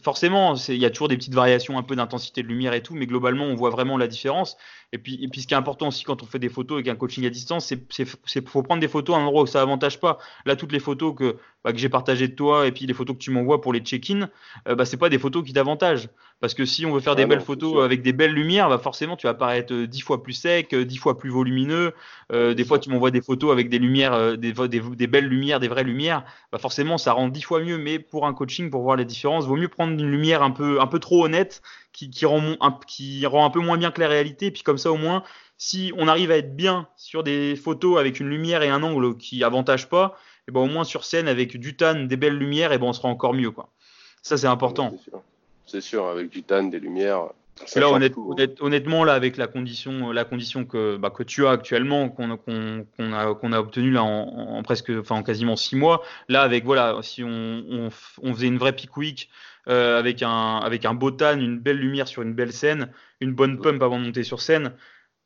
forcément, 0.00 0.54
il 0.54 0.76
y 0.76 0.84
a 0.84 0.90
toujours 0.90 1.08
des 1.08 1.16
petites 1.16 1.34
variations 1.34 1.76
un 1.76 1.82
peu 1.82 1.96
d'intensité 1.96 2.44
de 2.44 2.46
lumière 2.46 2.74
et 2.74 2.82
tout, 2.82 2.94
mais 2.94 3.06
globalement, 3.06 3.46
on 3.46 3.56
voit 3.56 3.70
vraiment 3.70 3.98
la 3.98 4.06
différence. 4.06 4.56
Et 4.92 4.98
puis, 4.98 5.22
et 5.22 5.28
puis 5.28 5.42
ce 5.42 5.46
qui 5.46 5.54
est 5.54 5.56
important 5.56 5.88
aussi 5.88 6.04
quand 6.04 6.22
on 6.22 6.26
fait 6.26 6.40
des 6.40 6.48
photos 6.48 6.76
avec 6.76 6.88
un 6.88 6.96
coaching 6.96 7.24
à 7.24 7.30
distance, 7.30 7.72
c'est 7.90 8.48
faut 8.48 8.62
prendre 8.62 8.80
des 8.80 8.88
photos 8.88 9.16
à 9.16 9.18
un 9.20 9.22
endroit 9.22 9.42
où 9.42 9.46
ça 9.46 9.62
avantage 9.62 10.00
pas. 10.00 10.18
Là, 10.46 10.56
toutes 10.56 10.72
les 10.72 10.80
photos 10.80 11.14
que, 11.16 11.36
bah, 11.62 11.72
que 11.72 11.78
j'ai 11.78 11.88
partagées 11.88 12.26
de 12.26 12.34
toi 12.34 12.66
et 12.66 12.72
puis 12.72 12.86
les 12.86 12.94
photos 12.94 13.16
que 13.16 13.22
tu 13.22 13.30
m'envoies 13.30 13.60
pour 13.60 13.72
les 13.72 13.80
check-in, 13.80 14.28
euh, 14.68 14.74
bah, 14.74 14.84
c'est 14.84 14.96
pas 14.96 15.08
des 15.08 15.18
photos 15.18 15.44
qui 15.44 15.52
t'avantagent. 15.52 16.08
Parce 16.40 16.54
que 16.54 16.64
si 16.64 16.86
on 16.86 16.92
veut 16.92 17.00
faire 17.00 17.16
des 17.16 17.24
ah 17.24 17.26
belles 17.26 17.42
photos 17.42 17.84
avec 17.84 18.00
des 18.00 18.14
belles 18.14 18.32
lumières, 18.32 18.70
bah, 18.70 18.78
forcément, 18.78 19.16
tu 19.16 19.26
vas 19.26 19.34
paraître 19.34 19.74
euh, 19.74 19.86
dix 19.86 20.00
fois 20.00 20.22
plus 20.22 20.32
sec, 20.32 20.72
euh, 20.72 20.86
dix 20.86 20.96
fois 20.96 21.18
plus 21.18 21.28
volumineux. 21.28 21.92
Euh, 22.32 22.54
des 22.54 22.64
fois, 22.64 22.78
tu 22.78 22.88
m'envoies 22.88 23.10
des 23.10 23.20
photos 23.20 23.52
avec 23.52 23.68
des 23.68 23.78
lumières, 23.78 24.14
euh, 24.14 24.36
des, 24.36 24.52
des, 24.52 24.80
des, 24.80 25.06
belles 25.06 25.26
lumières, 25.26 25.60
des 25.60 25.68
vraies 25.68 25.84
lumières. 25.84 26.24
Bah, 26.50 26.58
forcément, 26.58 26.96
ça 26.96 27.12
rend 27.12 27.28
dix 27.28 27.42
fois 27.42 27.60
mieux. 27.60 27.76
Mais 27.76 27.98
pour 27.98 28.26
un 28.26 28.32
coaching, 28.32 28.70
pour 28.70 28.82
voir 28.82 28.96
les 28.96 29.04
différences, 29.04 29.46
vaut 29.46 29.56
mieux 29.56 29.68
prendre 29.68 29.92
une 29.92 30.10
lumière 30.10 30.42
un 30.42 30.50
peu, 30.50 30.80
un 30.80 30.86
peu 30.86 30.98
trop 30.98 31.26
honnête 31.26 31.60
qui, 31.92 32.24
rend, 32.24 32.56
un, 32.60 32.78
qui 32.86 33.26
rend 33.26 33.44
un 33.44 33.50
peu 33.50 33.60
moins 33.60 33.78
bien 33.78 33.90
que 33.90 34.00
la 34.00 34.08
réalité. 34.08 34.46
Et 34.46 34.50
puis 34.50 34.62
comme 34.62 34.78
ça, 34.78 34.92
au 34.92 34.96
moins, 34.96 35.22
si 35.58 35.92
on 35.96 36.08
arrive 36.08 36.30
à 36.30 36.36
être 36.36 36.56
bien 36.56 36.88
sur 36.96 37.22
des 37.22 37.56
photos 37.56 37.98
avec 37.98 38.20
une 38.20 38.28
lumière 38.28 38.62
et 38.62 38.68
un 38.68 38.82
angle 38.82 39.16
qui 39.16 39.44
avantage 39.44 39.88
pas, 39.88 40.16
et 40.48 40.52
ben 40.52 40.60
au 40.60 40.66
moins 40.66 40.84
sur 40.84 41.04
scène 41.04 41.28
avec 41.28 41.56
du 41.58 41.76
tan, 41.76 42.06
des 42.06 42.16
belles 42.16 42.38
lumières, 42.38 42.72
et 42.72 42.78
ben 42.78 42.86
on 42.86 42.92
sera 42.92 43.08
encore 43.08 43.34
mieux 43.34 43.50
quoi. 43.50 43.68
Ça 44.22 44.36
c'est 44.36 44.46
important. 44.46 44.94
c'est 45.66 45.80
sûr. 45.80 46.06
avec 46.06 46.30
du 46.30 46.42
tan, 46.42 46.64
des 46.64 46.80
lumières. 46.80 47.28
Là, 47.76 47.86
hein. 47.88 48.54
honnêtement, 48.60 49.04
là, 49.04 49.14
avec 49.14 49.36
la 49.36 49.46
condition, 49.46 50.12
la 50.12 50.24
condition 50.24 50.64
que, 50.64 50.96
bah, 50.96 51.10
que 51.10 51.22
tu 51.22 51.46
as 51.46 51.50
actuellement, 51.50 52.08
qu'on 52.08 52.32
a, 52.32 52.36
qu'on 52.36 53.52
a 53.52 53.58
obtenue 53.58 53.90
là 53.90 54.02
en, 54.02 54.62
presque, 54.62 54.90
enfin 54.98 55.16
en 55.16 55.22
quasiment 55.22 55.56
six 55.56 55.76
mois, 55.76 56.02
là, 56.28 56.42
avec 56.42 56.64
voilà, 56.64 56.98
si 57.02 57.22
on, 57.22 57.28
on, 57.28 57.88
on 58.22 58.34
faisait 58.34 58.46
une 58.46 58.58
vraie 58.58 58.74
peak 58.74 58.96
week 58.96 59.30
euh, 59.68 59.98
avec 59.98 60.22
un 60.22 60.56
avec 60.58 60.84
un 60.84 60.94
beau 60.94 61.10
tan, 61.10 61.38
une 61.38 61.58
belle 61.58 61.76
lumière 61.76 62.08
sur 62.08 62.22
une 62.22 62.32
belle 62.32 62.52
scène, 62.52 62.90
une 63.20 63.32
bonne 63.32 63.60
pump 63.60 63.82
avant 63.82 63.98
de 63.98 64.04
monter 64.04 64.24
sur 64.24 64.40
scène. 64.40 64.72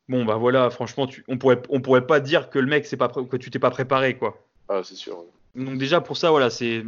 Bon 0.09 0.25
bah 0.25 0.35
voilà, 0.35 0.69
franchement, 0.69 1.07
tu, 1.07 1.23
on 1.27 1.37
pourrait 1.37 1.61
on 1.69 1.81
pourrait 1.81 2.05
pas 2.05 2.19
dire 2.19 2.49
que 2.49 2.59
le 2.59 2.67
mec 2.67 2.85
c'est 2.85 2.97
pas 2.97 3.07
que 3.07 3.37
tu 3.37 3.49
t'es 3.49 3.59
pas 3.59 3.71
préparé 3.71 4.17
quoi. 4.17 4.45
Ah 4.67 4.81
c'est 4.83 4.95
sûr. 4.95 5.23
Donc 5.55 5.77
déjà 5.77 6.01
pour 6.01 6.17
ça 6.17 6.31
voilà 6.31 6.49
c'est 6.49 6.83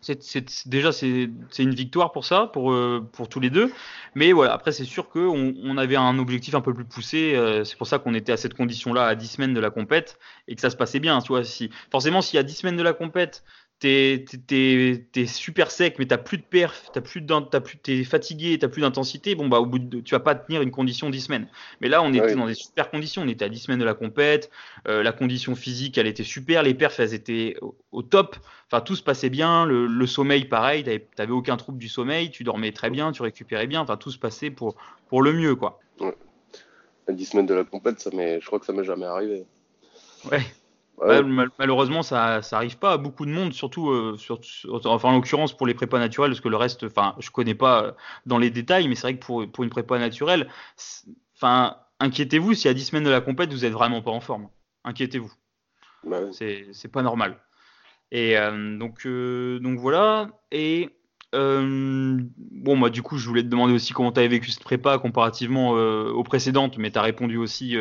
c'est 0.00 0.68
déjà 0.68 0.92
c'est 0.92 1.28
une 1.58 1.74
victoire 1.74 2.12
pour 2.12 2.24
ça 2.24 2.46
pour 2.52 2.72
euh, 2.72 3.06
pour 3.12 3.28
tous 3.28 3.40
les 3.40 3.50
deux. 3.50 3.72
Mais 4.14 4.32
voilà 4.32 4.52
après 4.52 4.72
c'est 4.72 4.84
sûr 4.84 5.08
que 5.10 5.18
on, 5.18 5.76
avait 5.76 5.96
un 5.96 6.18
objectif 6.18 6.54
un 6.54 6.60
peu 6.60 6.74
plus 6.74 6.84
poussé 6.84 7.34
euh, 7.34 7.64
c'est 7.64 7.76
pour 7.76 7.86
ça 7.86 7.98
qu'on 7.98 8.14
était 8.14 8.32
à 8.32 8.36
cette 8.36 8.54
condition 8.54 8.92
là 8.92 9.06
à 9.06 9.14
10 9.14 9.26
semaines 9.28 9.54
de 9.54 9.60
la 9.60 9.70
compète 9.70 10.18
et 10.48 10.54
que 10.54 10.60
ça 10.60 10.70
se 10.70 10.76
passait 10.76 11.00
bien 11.00 11.20
tu 11.20 11.28
vois 11.28 11.44
si 11.44 11.70
forcément 11.90 12.22
s'il 12.22 12.36
y 12.36 12.40
a 12.40 12.42
10 12.42 12.54
semaines 12.54 12.76
de 12.76 12.82
la 12.82 12.92
compète 12.92 13.44
t'es 13.80 14.26
es, 14.50 15.26
super 15.26 15.70
sec, 15.70 15.96
mais 15.98 16.06
t'as 16.06 16.18
plus 16.18 16.36
de 16.36 16.42
perf, 16.42 16.90
t'as 16.92 17.00
plus 17.00 17.24
t'as 17.26 17.60
plus, 17.60 17.78
t'es 17.78 18.04
fatigué, 18.04 18.58
t'as 18.58 18.68
plus 18.68 18.82
d'intensité. 18.82 19.34
Bon 19.34 19.48
bah 19.48 19.58
au 19.58 19.66
bout 19.66 19.78
de, 19.78 20.00
tu 20.00 20.14
vas 20.14 20.20
pas 20.20 20.34
tenir 20.34 20.60
une 20.60 20.70
condition 20.70 21.08
10 21.08 21.20
semaines. 21.22 21.48
Mais 21.80 21.88
là 21.88 22.02
on 22.02 22.12
était 22.12 22.34
dans 22.34 22.46
des 22.46 22.54
super 22.54 22.90
conditions, 22.90 23.22
on 23.22 23.28
était 23.28 23.46
à 23.46 23.48
10 23.48 23.58
semaines 23.58 23.80
de 23.80 23.84
la 23.84 23.94
compète, 23.94 24.50
euh, 24.86 25.02
la 25.02 25.12
condition 25.12 25.54
physique 25.54 25.96
elle 25.96 26.06
était 26.06 26.24
super, 26.24 26.62
les 26.62 26.74
perfs 26.74 27.00
elles 27.00 27.14
étaient 27.14 27.56
au, 27.90 28.02
top. 28.02 28.36
Enfin 28.70 28.82
tout 28.82 28.96
se 28.96 29.02
passait 29.02 29.30
bien, 29.30 29.64
le, 29.64 29.86
le 29.86 30.06
sommeil 30.06 30.44
pareil, 30.44 30.84
t'avais 31.16 31.32
aucun 31.32 31.56
trouble 31.56 31.78
du 31.78 31.88
sommeil, 31.88 32.30
tu 32.30 32.44
dormais 32.44 32.72
très 32.72 32.90
bien, 32.90 33.12
tu 33.12 33.22
récupérais 33.22 33.66
bien. 33.66 33.80
Enfin 33.80 33.96
tout 33.96 34.10
se 34.10 34.18
passait 34.18 34.50
pour 34.50 34.76
pour 35.08 35.22
le 35.22 35.32
mieux 35.32 35.56
quoi. 35.56 35.80
Ouais. 36.00 36.14
À 37.08 37.12
10 37.12 37.24
semaines 37.24 37.46
de 37.46 37.54
la 37.54 37.64
compète, 37.64 37.98
ça 37.98 38.10
je 38.12 38.44
crois 38.44 38.58
que 38.58 38.66
ça 38.66 38.74
m'est 38.74 38.84
jamais 38.84 39.06
arrivé. 39.06 39.46
Ouais 40.30 40.44
malheureusement, 41.58 42.02
ça, 42.02 42.42
ça 42.42 42.56
arrive 42.56 42.78
pas 42.78 42.92
à 42.92 42.96
beaucoup 42.98 43.24
de 43.26 43.30
monde, 43.30 43.52
surtout, 43.52 43.90
euh, 43.90 44.16
enfin, 44.84 45.08
en 45.08 45.12
l'occurrence 45.12 45.56
pour 45.56 45.66
les 45.66 45.74
prépas 45.74 45.98
naturelles, 45.98 46.30
parce 46.30 46.40
que 46.40 46.48
le 46.48 46.56
reste, 46.56 46.84
enfin, 46.84 47.14
je 47.18 47.30
connais 47.30 47.54
pas 47.54 47.84
euh, 47.84 47.92
dans 48.26 48.38
les 48.38 48.50
détails, 48.50 48.88
mais 48.88 48.94
c'est 48.94 49.02
vrai 49.02 49.14
que 49.14 49.24
pour, 49.24 49.50
pour 49.50 49.64
une 49.64 49.70
prépa 49.70 49.98
naturelle, 49.98 50.48
enfin, 51.36 51.76
inquiétez-vous 52.00 52.54
si 52.54 52.68
à 52.68 52.74
10 52.74 52.84
semaines 52.84 53.04
de 53.04 53.10
la 53.10 53.20
compète, 53.20 53.52
vous 53.52 53.64
êtes 53.64 53.72
vraiment 53.72 54.02
pas 54.02 54.10
en 54.10 54.20
forme. 54.20 54.48
Inquiétez-vous. 54.84 55.32
Bah 56.04 56.20
c'est 56.32 56.90
pas 56.92 57.02
normal. 57.02 57.36
Et 58.10 58.36
euh, 58.36 58.78
donc, 58.78 59.06
donc 59.06 59.78
voilà. 59.78 60.30
Et 60.50 60.90
bon, 61.32 62.76
moi, 62.76 62.90
du 62.90 63.02
coup, 63.02 63.18
je 63.18 63.28
voulais 63.28 63.42
te 63.42 63.48
demander 63.48 63.74
aussi 63.74 63.92
comment 63.92 64.12
tu 64.12 64.18
avais 64.20 64.28
vécu 64.28 64.50
cette 64.50 64.64
prépa 64.64 64.98
comparativement 64.98 65.70
aux 65.70 66.24
précédentes, 66.24 66.78
mais 66.78 66.90
tu 66.90 66.98
as 66.98 67.02
répondu 67.02 67.36
aussi 67.36 67.76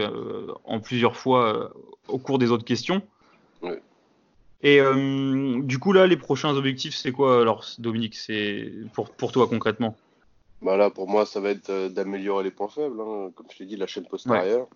en 0.65 0.79
plusieurs 0.79 1.15
fois 1.15 1.73
au 2.07 2.17
cours 2.17 2.39
des 2.39 2.51
autres 2.51 2.65
questions. 2.65 3.01
Et 4.61 4.81
euh, 4.81 5.61
du 5.61 5.79
coup, 5.79 5.93
là, 5.93 6.05
les 6.05 6.17
prochains 6.17 6.55
objectifs, 6.55 6.95
c'est 6.95 7.11
quoi 7.11 7.41
alors, 7.41 7.65
Dominique 7.79 8.15
C'est 8.15 8.71
pour, 8.93 9.09
pour 9.11 9.31
toi 9.31 9.47
concrètement? 9.47 9.95
Bah 10.61 10.75
Là, 10.75 10.89
pour 10.89 11.07
moi, 11.07 11.25
ça 11.25 11.39
va 11.39 11.51
être 11.51 11.69
euh, 11.69 11.89
d'améliorer 11.89 12.43
les 12.43 12.51
points 12.51 12.67
faibles. 12.67 12.99
Hein. 12.99 13.31
Comme 13.35 13.45
je 13.51 13.57
t'ai 13.57 13.65
dit, 13.65 13.77
la 13.77 13.87
chaîne 13.87 14.05
postérieure. 14.05 14.67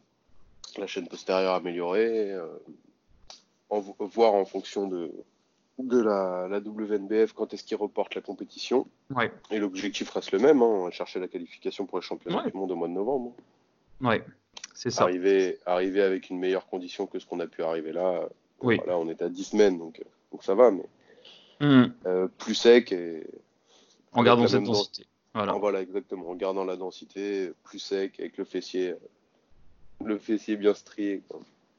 la 0.78 0.88
chaîne 0.88 1.08
postérieure 1.08 1.56
améliorée, 1.56 2.32
voir 3.70 4.34
en 4.34 4.46
fonction 4.46 4.88
de, 4.88 5.12
de 5.80 6.00
la, 6.00 6.48
la 6.50 6.60
WNBF 6.60 7.34
quand 7.34 7.54
est-ce 7.54 7.64
qu'ils 7.64 7.78
reportent 7.78 8.16
la 8.16 8.22
compétition. 8.22 8.88
Et 9.52 9.60
l'objectif 9.60 10.10
reste 10.12 10.32
le 10.32 10.40
même, 10.40 10.62
hein, 10.62 10.90
chercher 10.92 11.20
la 11.20 11.28
qualification 11.28 11.86
pour 11.86 11.98
les 11.98 12.04
championnats 12.04 12.44
du 12.44 12.56
monde 12.56 12.72
au 12.72 12.76
mois 12.76 12.88
de 12.88 12.94
novembre. 12.94 13.34
Ouais, 14.02 14.24
c'est 14.74 14.92
ça. 14.92 15.04
Arriver, 15.04 15.60
arriver 15.66 16.02
avec 16.02 16.30
une 16.30 16.40
meilleure 16.40 16.68
condition 16.68 17.08
que 17.08 17.20
ce 17.20 17.26
qu'on 17.26 17.40
a 17.40 17.48
pu 17.48 17.64
arriver 17.64 17.92
là. 17.92 18.28
Oui. 18.62 18.80
Là, 18.88 18.98
on 18.98 19.10
est 19.10 19.22
à 19.22 19.30
10 19.30 19.44
semaines, 19.44 19.78
donc, 19.78 20.02
donc 20.32 20.44
ça 20.44 20.56
va, 20.56 20.72
mais 20.72 20.86
hmm. 21.60 21.92
euh, 22.06 22.28
plus 22.38 22.56
sec 22.56 22.92
et. 22.92 23.28
En 24.14 24.24
gardant 24.24 24.48
cette 24.48 24.64
densité. 24.64 25.06
Voilà. 25.34 25.54
voilà, 25.54 25.82
exactement. 25.82 26.30
En 26.30 26.36
gardant 26.36 26.64
la 26.64 26.76
densité, 26.76 27.52
plus 27.64 27.80
sec, 27.80 28.20
avec 28.20 28.38
le 28.38 28.46
fessier, 28.46 28.94
le 30.06 30.20
fessier 30.20 30.56
bien 30.56 30.76
strié. 30.76 31.24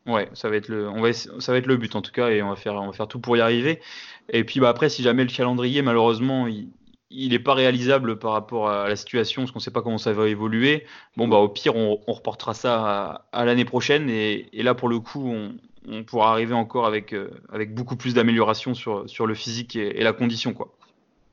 Ouais, 0.06 0.28
ça 0.34 0.50
va 0.50 0.56
être 0.56 0.68
le, 0.68 0.88
on 0.88 1.00
va, 1.00 1.12
ça 1.12 1.52
va 1.52 1.58
être 1.58 1.66
le 1.66 1.76
but 1.76 1.96
en 1.96 2.02
tout 2.02 2.12
cas, 2.12 2.28
et 2.28 2.42
on 2.42 2.50
va 2.50 2.56
faire, 2.56 2.74
on 2.74 2.86
va 2.86 2.92
faire 2.92 3.08
tout 3.08 3.20
pour 3.20 3.36
y 3.36 3.40
arriver. 3.40 3.80
Et 4.28 4.44
puis 4.44 4.60
bah 4.60 4.68
après, 4.68 4.88
si 4.88 5.02
jamais 5.02 5.24
le 5.24 5.30
calendrier 5.30 5.80
malheureusement 5.80 6.46
il, 6.46 6.68
il 7.10 7.30
n'est 7.30 7.38
pas 7.38 7.54
réalisable 7.54 8.18
par 8.18 8.32
rapport 8.32 8.68
à 8.68 8.88
la 8.88 8.96
situation, 8.96 9.42
parce 9.42 9.52
qu'on 9.52 9.60
ne 9.60 9.62
sait 9.62 9.70
pas 9.70 9.82
comment 9.82 9.98
ça 9.98 10.12
va 10.12 10.28
évoluer. 10.28 10.84
Bon 11.16 11.28
bah 11.28 11.38
au 11.38 11.48
pire, 11.48 11.76
on, 11.76 12.00
on 12.06 12.12
reportera 12.12 12.54
ça 12.54 13.24
à, 13.32 13.44
l'année 13.44 13.64
prochaine, 13.64 14.10
et, 14.10 14.48
et, 14.52 14.62
là 14.62 14.74
pour 14.74 14.88
le 14.88 15.00
coup, 15.00 15.26
on, 15.26 15.54
on 15.88 16.04
pourra 16.04 16.32
arriver 16.32 16.54
encore 16.54 16.86
avec, 16.86 17.12
euh, 17.12 17.30
avec 17.52 17.74
beaucoup 17.74 17.96
plus 17.96 18.14
d'amélioration 18.14 18.74
sur, 18.74 19.08
sur 19.08 19.26
le 19.26 19.34
physique 19.34 19.76
et, 19.76 20.02
la 20.02 20.12
condition 20.12 20.52
quoi. 20.52 20.74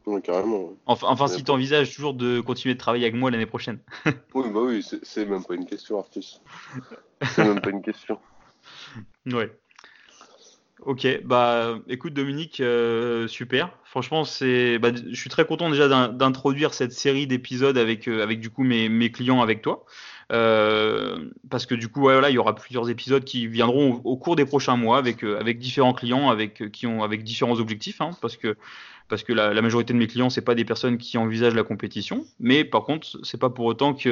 Oui, 0.08 0.20
carrément. 0.22 0.72
Enfin, 0.88 1.08
enfin 1.10 1.28
si 1.28 1.44
tu 1.44 1.52
envisages 1.52 1.94
toujours 1.94 2.16
de 2.16 2.40
continuer 2.40 2.74
de 2.74 2.80
travailler 2.80 3.06
avec 3.06 3.16
moi 3.16 3.30
l'année 3.30 3.46
prochaine. 3.46 3.80
oui, 4.34 4.50
bah 4.52 4.62
oui, 4.64 4.84
c'est 5.04 5.26
même 5.26 5.44
pas 5.44 5.54
une 5.54 5.66
question, 5.66 6.00
Artus. 6.00 6.42
C'est 7.22 7.46
même 7.46 7.62
pas 7.62 7.70
une 7.70 7.84
question. 7.84 8.18
Ouais. 9.26 9.52
Ok, 10.84 11.08
bah 11.26 11.78
écoute 11.88 12.14
Dominique, 12.16 12.60
euh, 12.60 13.28
super. 13.28 13.78
Franchement, 13.84 14.24
c'est, 14.26 14.80
bah, 14.80 14.90
je 14.96 15.16
suis 15.16 15.30
très 15.30 15.46
content 15.46 15.70
déjà 15.70 15.88
d'introduire 16.08 16.74
cette 16.74 16.92
série 16.92 17.28
d'épisodes 17.28 17.78
avec 17.78 18.08
euh, 18.08 18.24
avec 18.24 18.40
du 18.40 18.50
coup 18.50 18.64
mes, 18.64 18.90
mes 18.90 19.12
clients 19.12 19.42
avec 19.42 19.62
toi, 19.62 19.86
euh, 20.32 21.30
parce 21.50 21.66
que 21.66 21.76
du 21.76 21.88
coup 21.88 22.02
voilà, 22.02 22.30
il 22.30 22.34
y 22.34 22.38
aura 22.38 22.56
plusieurs 22.56 22.90
épisodes 22.90 23.24
qui 23.24 23.48
viendront 23.48 24.02
au, 24.04 24.18
cours 24.18 24.36
des 24.36 24.46
prochains 24.46 24.78
mois 24.78 24.98
avec 24.98 25.24
avec 25.24 25.60
différents 25.60 25.94
clients 25.94 26.30
avec 26.30 26.72
qui 26.72 26.88
ont 26.88 27.04
avec 27.04 27.24
différents 27.24 27.60
objectifs, 27.60 28.02
hein, 28.02 28.12
parce 28.22 28.38
que 28.38 28.56
parce 29.12 29.24
que 29.24 29.34
la, 29.34 29.62
majorité 29.62 29.92
de 29.92 29.98
mes 29.98 30.08
clients, 30.08 30.30
c'est 30.30 30.42
pas 30.42 30.56
des 30.56 30.64
personnes 30.64 30.98
qui 30.98 31.18
envisagent 31.18 31.54
la 31.54 31.64
compétition, 31.64 32.26
mais 32.40 32.64
par 32.64 32.86
contre, 32.86 33.20
c'est 33.24 33.38
pas 33.38 33.50
pour 33.50 33.66
autant 33.66 33.94
qu'ils 33.94 34.12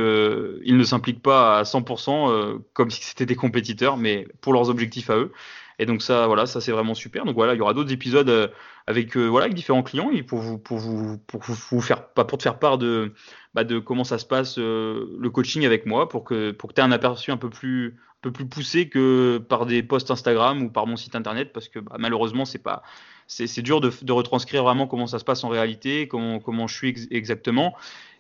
ne 0.68 0.84
s'impliquent 0.84 1.22
pas 1.22 1.58
à 1.58 1.64
100% 1.64 2.30
euh, 2.30 2.58
comme 2.74 2.92
si 2.92 3.02
c'était 3.06 3.26
des 3.26 3.38
compétiteurs, 3.38 3.96
mais 3.96 4.28
pour 4.42 4.52
leurs 4.52 4.70
objectifs 4.70 5.10
à 5.10 5.16
eux. 5.16 5.32
Et 5.80 5.86
donc 5.86 6.02
ça, 6.02 6.28
voilà, 6.28 6.46
ça 6.46 6.62
c'est 6.62 6.72
vraiment 6.72 6.94
super. 6.94 7.26
Donc 7.26 7.36
voilà, 7.36 7.54
il 7.54 7.58
y 7.58 7.62
aura 7.62 7.74
d'autres 7.74 7.92
épisodes 7.92 8.30
euh, 8.30 8.48
avec 8.86 9.16
euh, 9.18 9.26
voilà 9.28 9.46
avec 9.46 9.56
différents 9.56 9.84
clients 9.84 10.12
pour 10.28 10.40
vous 10.40 10.58
pour 10.58 10.78
vous 10.78 11.18
pour 11.20 11.42
vous 11.42 11.82
faire 11.82 12.10
pas 12.10 12.26
pour 12.26 12.38
te 12.38 12.44
faire 12.44 12.60
part 12.60 12.78
de 12.78 13.14
bah, 13.54 13.64
comment 13.86 14.04
ça 14.04 14.18
se 14.18 14.26
passe 14.26 14.58
le 14.58 15.28
coaching 15.30 15.66
avec 15.66 15.86
moi 15.86 16.10
pour 16.10 16.24
que 16.24 16.52
pour 16.52 16.70
que 16.70 16.76
tu 16.76 16.82
aies 16.82 16.84
un 16.84 16.92
aperçu 16.92 17.32
un 17.32 17.38
peu 17.38 17.50
plus 17.50 17.98
un 17.98 18.22
peu 18.22 18.32
plus 18.32 18.48
poussé 18.48 18.90
que 18.90 19.38
par 19.38 19.66
des 19.66 19.82
posts 19.82 20.12
Instagram 20.12 20.64
ou 20.64 20.70
par 20.70 20.86
mon 20.86 20.98
site 20.98 21.16
internet 21.16 21.54
parce 21.54 21.70
que 21.70 21.80
bah, 21.80 21.96
malheureusement 21.98 22.46
c'est 22.46 22.62
pas 22.62 22.84
c'est 23.30 23.62
dur 23.62 23.80
de, 23.80 23.92
de, 24.02 24.12
retranscrire 24.12 24.64
vraiment 24.64 24.88
comment 24.88 25.06
ça 25.06 25.20
se 25.20 25.24
passe 25.24 25.44
en 25.44 25.50
réalité, 25.50 26.08
comment, 26.08 26.40
comment 26.40 26.68
je 26.68 26.76
suis 26.76 27.08
exactement. 27.12 27.76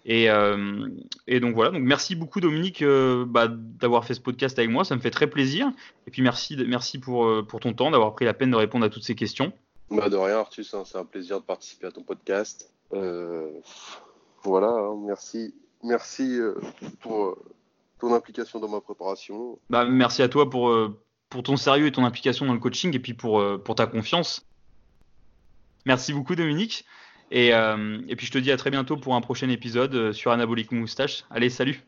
Et, 0.09 0.27
euh, 0.27 0.89
et, 1.27 1.39
donc 1.39 1.53
voilà, 1.53 1.69
donc 1.69 1.83
merci 1.83 2.15
beaucoup 2.15 2.41
Dominique 2.41 2.81
euh, 2.81 3.25
bah, 3.27 3.47
d'avoir 3.47 4.05
fait 4.05 4.15
ce 4.15 4.19
podcast 4.19 4.57
avec 4.57 4.71
moi, 4.71 4.83
ça 4.83 4.95
me 4.95 5.01
fait 5.01 5.11
très 5.11 5.27
plaisir. 5.27 5.71
Et 6.07 6.11
puis 6.11 6.23
merci, 6.23 6.57
merci 6.67 6.97
pour, 6.97 7.27
euh, 7.27 7.43
pour 7.43 7.59
ton 7.59 7.73
temps, 7.73 7.91
d'avoir 7.91 8.15
pris 8.15 8.25
la 8.25 8.33
peine 8.33 8.49
de 8.49 8.55
répondre 8.55 8.83
à 8.83 8.89
toutes 8.89 9.03
ces 9.03 9.13
questions. 9.13 9.53
Bah 9.91 10.09
de 10.09 10.15
rien 10.15 10.37
Arthus, 10.39 10.65
hein, 10.73 10.81
c'est 10.83 10.97
un 10.97 11.05
plaisir 11.05 11.39
de 11.39 11.45
participer 11.45 11.85
à 11.85 11.91
ton 11.91 12.01
podcast. 12.01 12.73
voilà, 12.91 14.69
hein, 14.69 14.97
merci, 15.05 15.53
merci 15.83 16.39
pour 17.01 17.37
ton 17.99 18.11
implication 18.11 18.59
dans 18.59 18.67
ma 18.67 18.81
préparation. 18.81 19.59
Bah, 19.69 19.85
merci 19.85 20.23
à 20.23 20.27
toi 20.27 20.49
pour, 20.49 20.75
pour 21.29 21.43
ton 21.43 21.55
sérieux 21.55 21.85
et 21.85 21.91
ton 21.91 22.03
implication 22.03 22.47
dans 22.47 22.53
le 22.53 22.59
coaching 22.59 22.95
et 22.95 22.99
puis 22.99 23.13
pour, 23.13 23.43
pour 23.63 23.75
ta 23.75 23.85
confiance. 23.85 24.43
Merci 25.85 26.13
beaucoup 26.13 26.33
Dominique. 26.33 26.83
Et, 27.31 27.53
euh, 27.53 28.01
et, 28.07 28.15
puis 28.15 28.25
je 28.25 28.31
te 28.31 28.37
dis 28.37 28.51
à 28.51 28.57
très 28.57 28.71
bientôt 28.71 28.97
pour 28.97 29.15
un 29.15 29.21
prochain 29.21 29.49
épisode 29.49 29.93
euh, 29.95 30.13
sur 30.13 30.31
Anabolique 30.31 30.71
Moustache. 30.71 31.25
Allez, 31.29 31.49
salut 31.49 31.83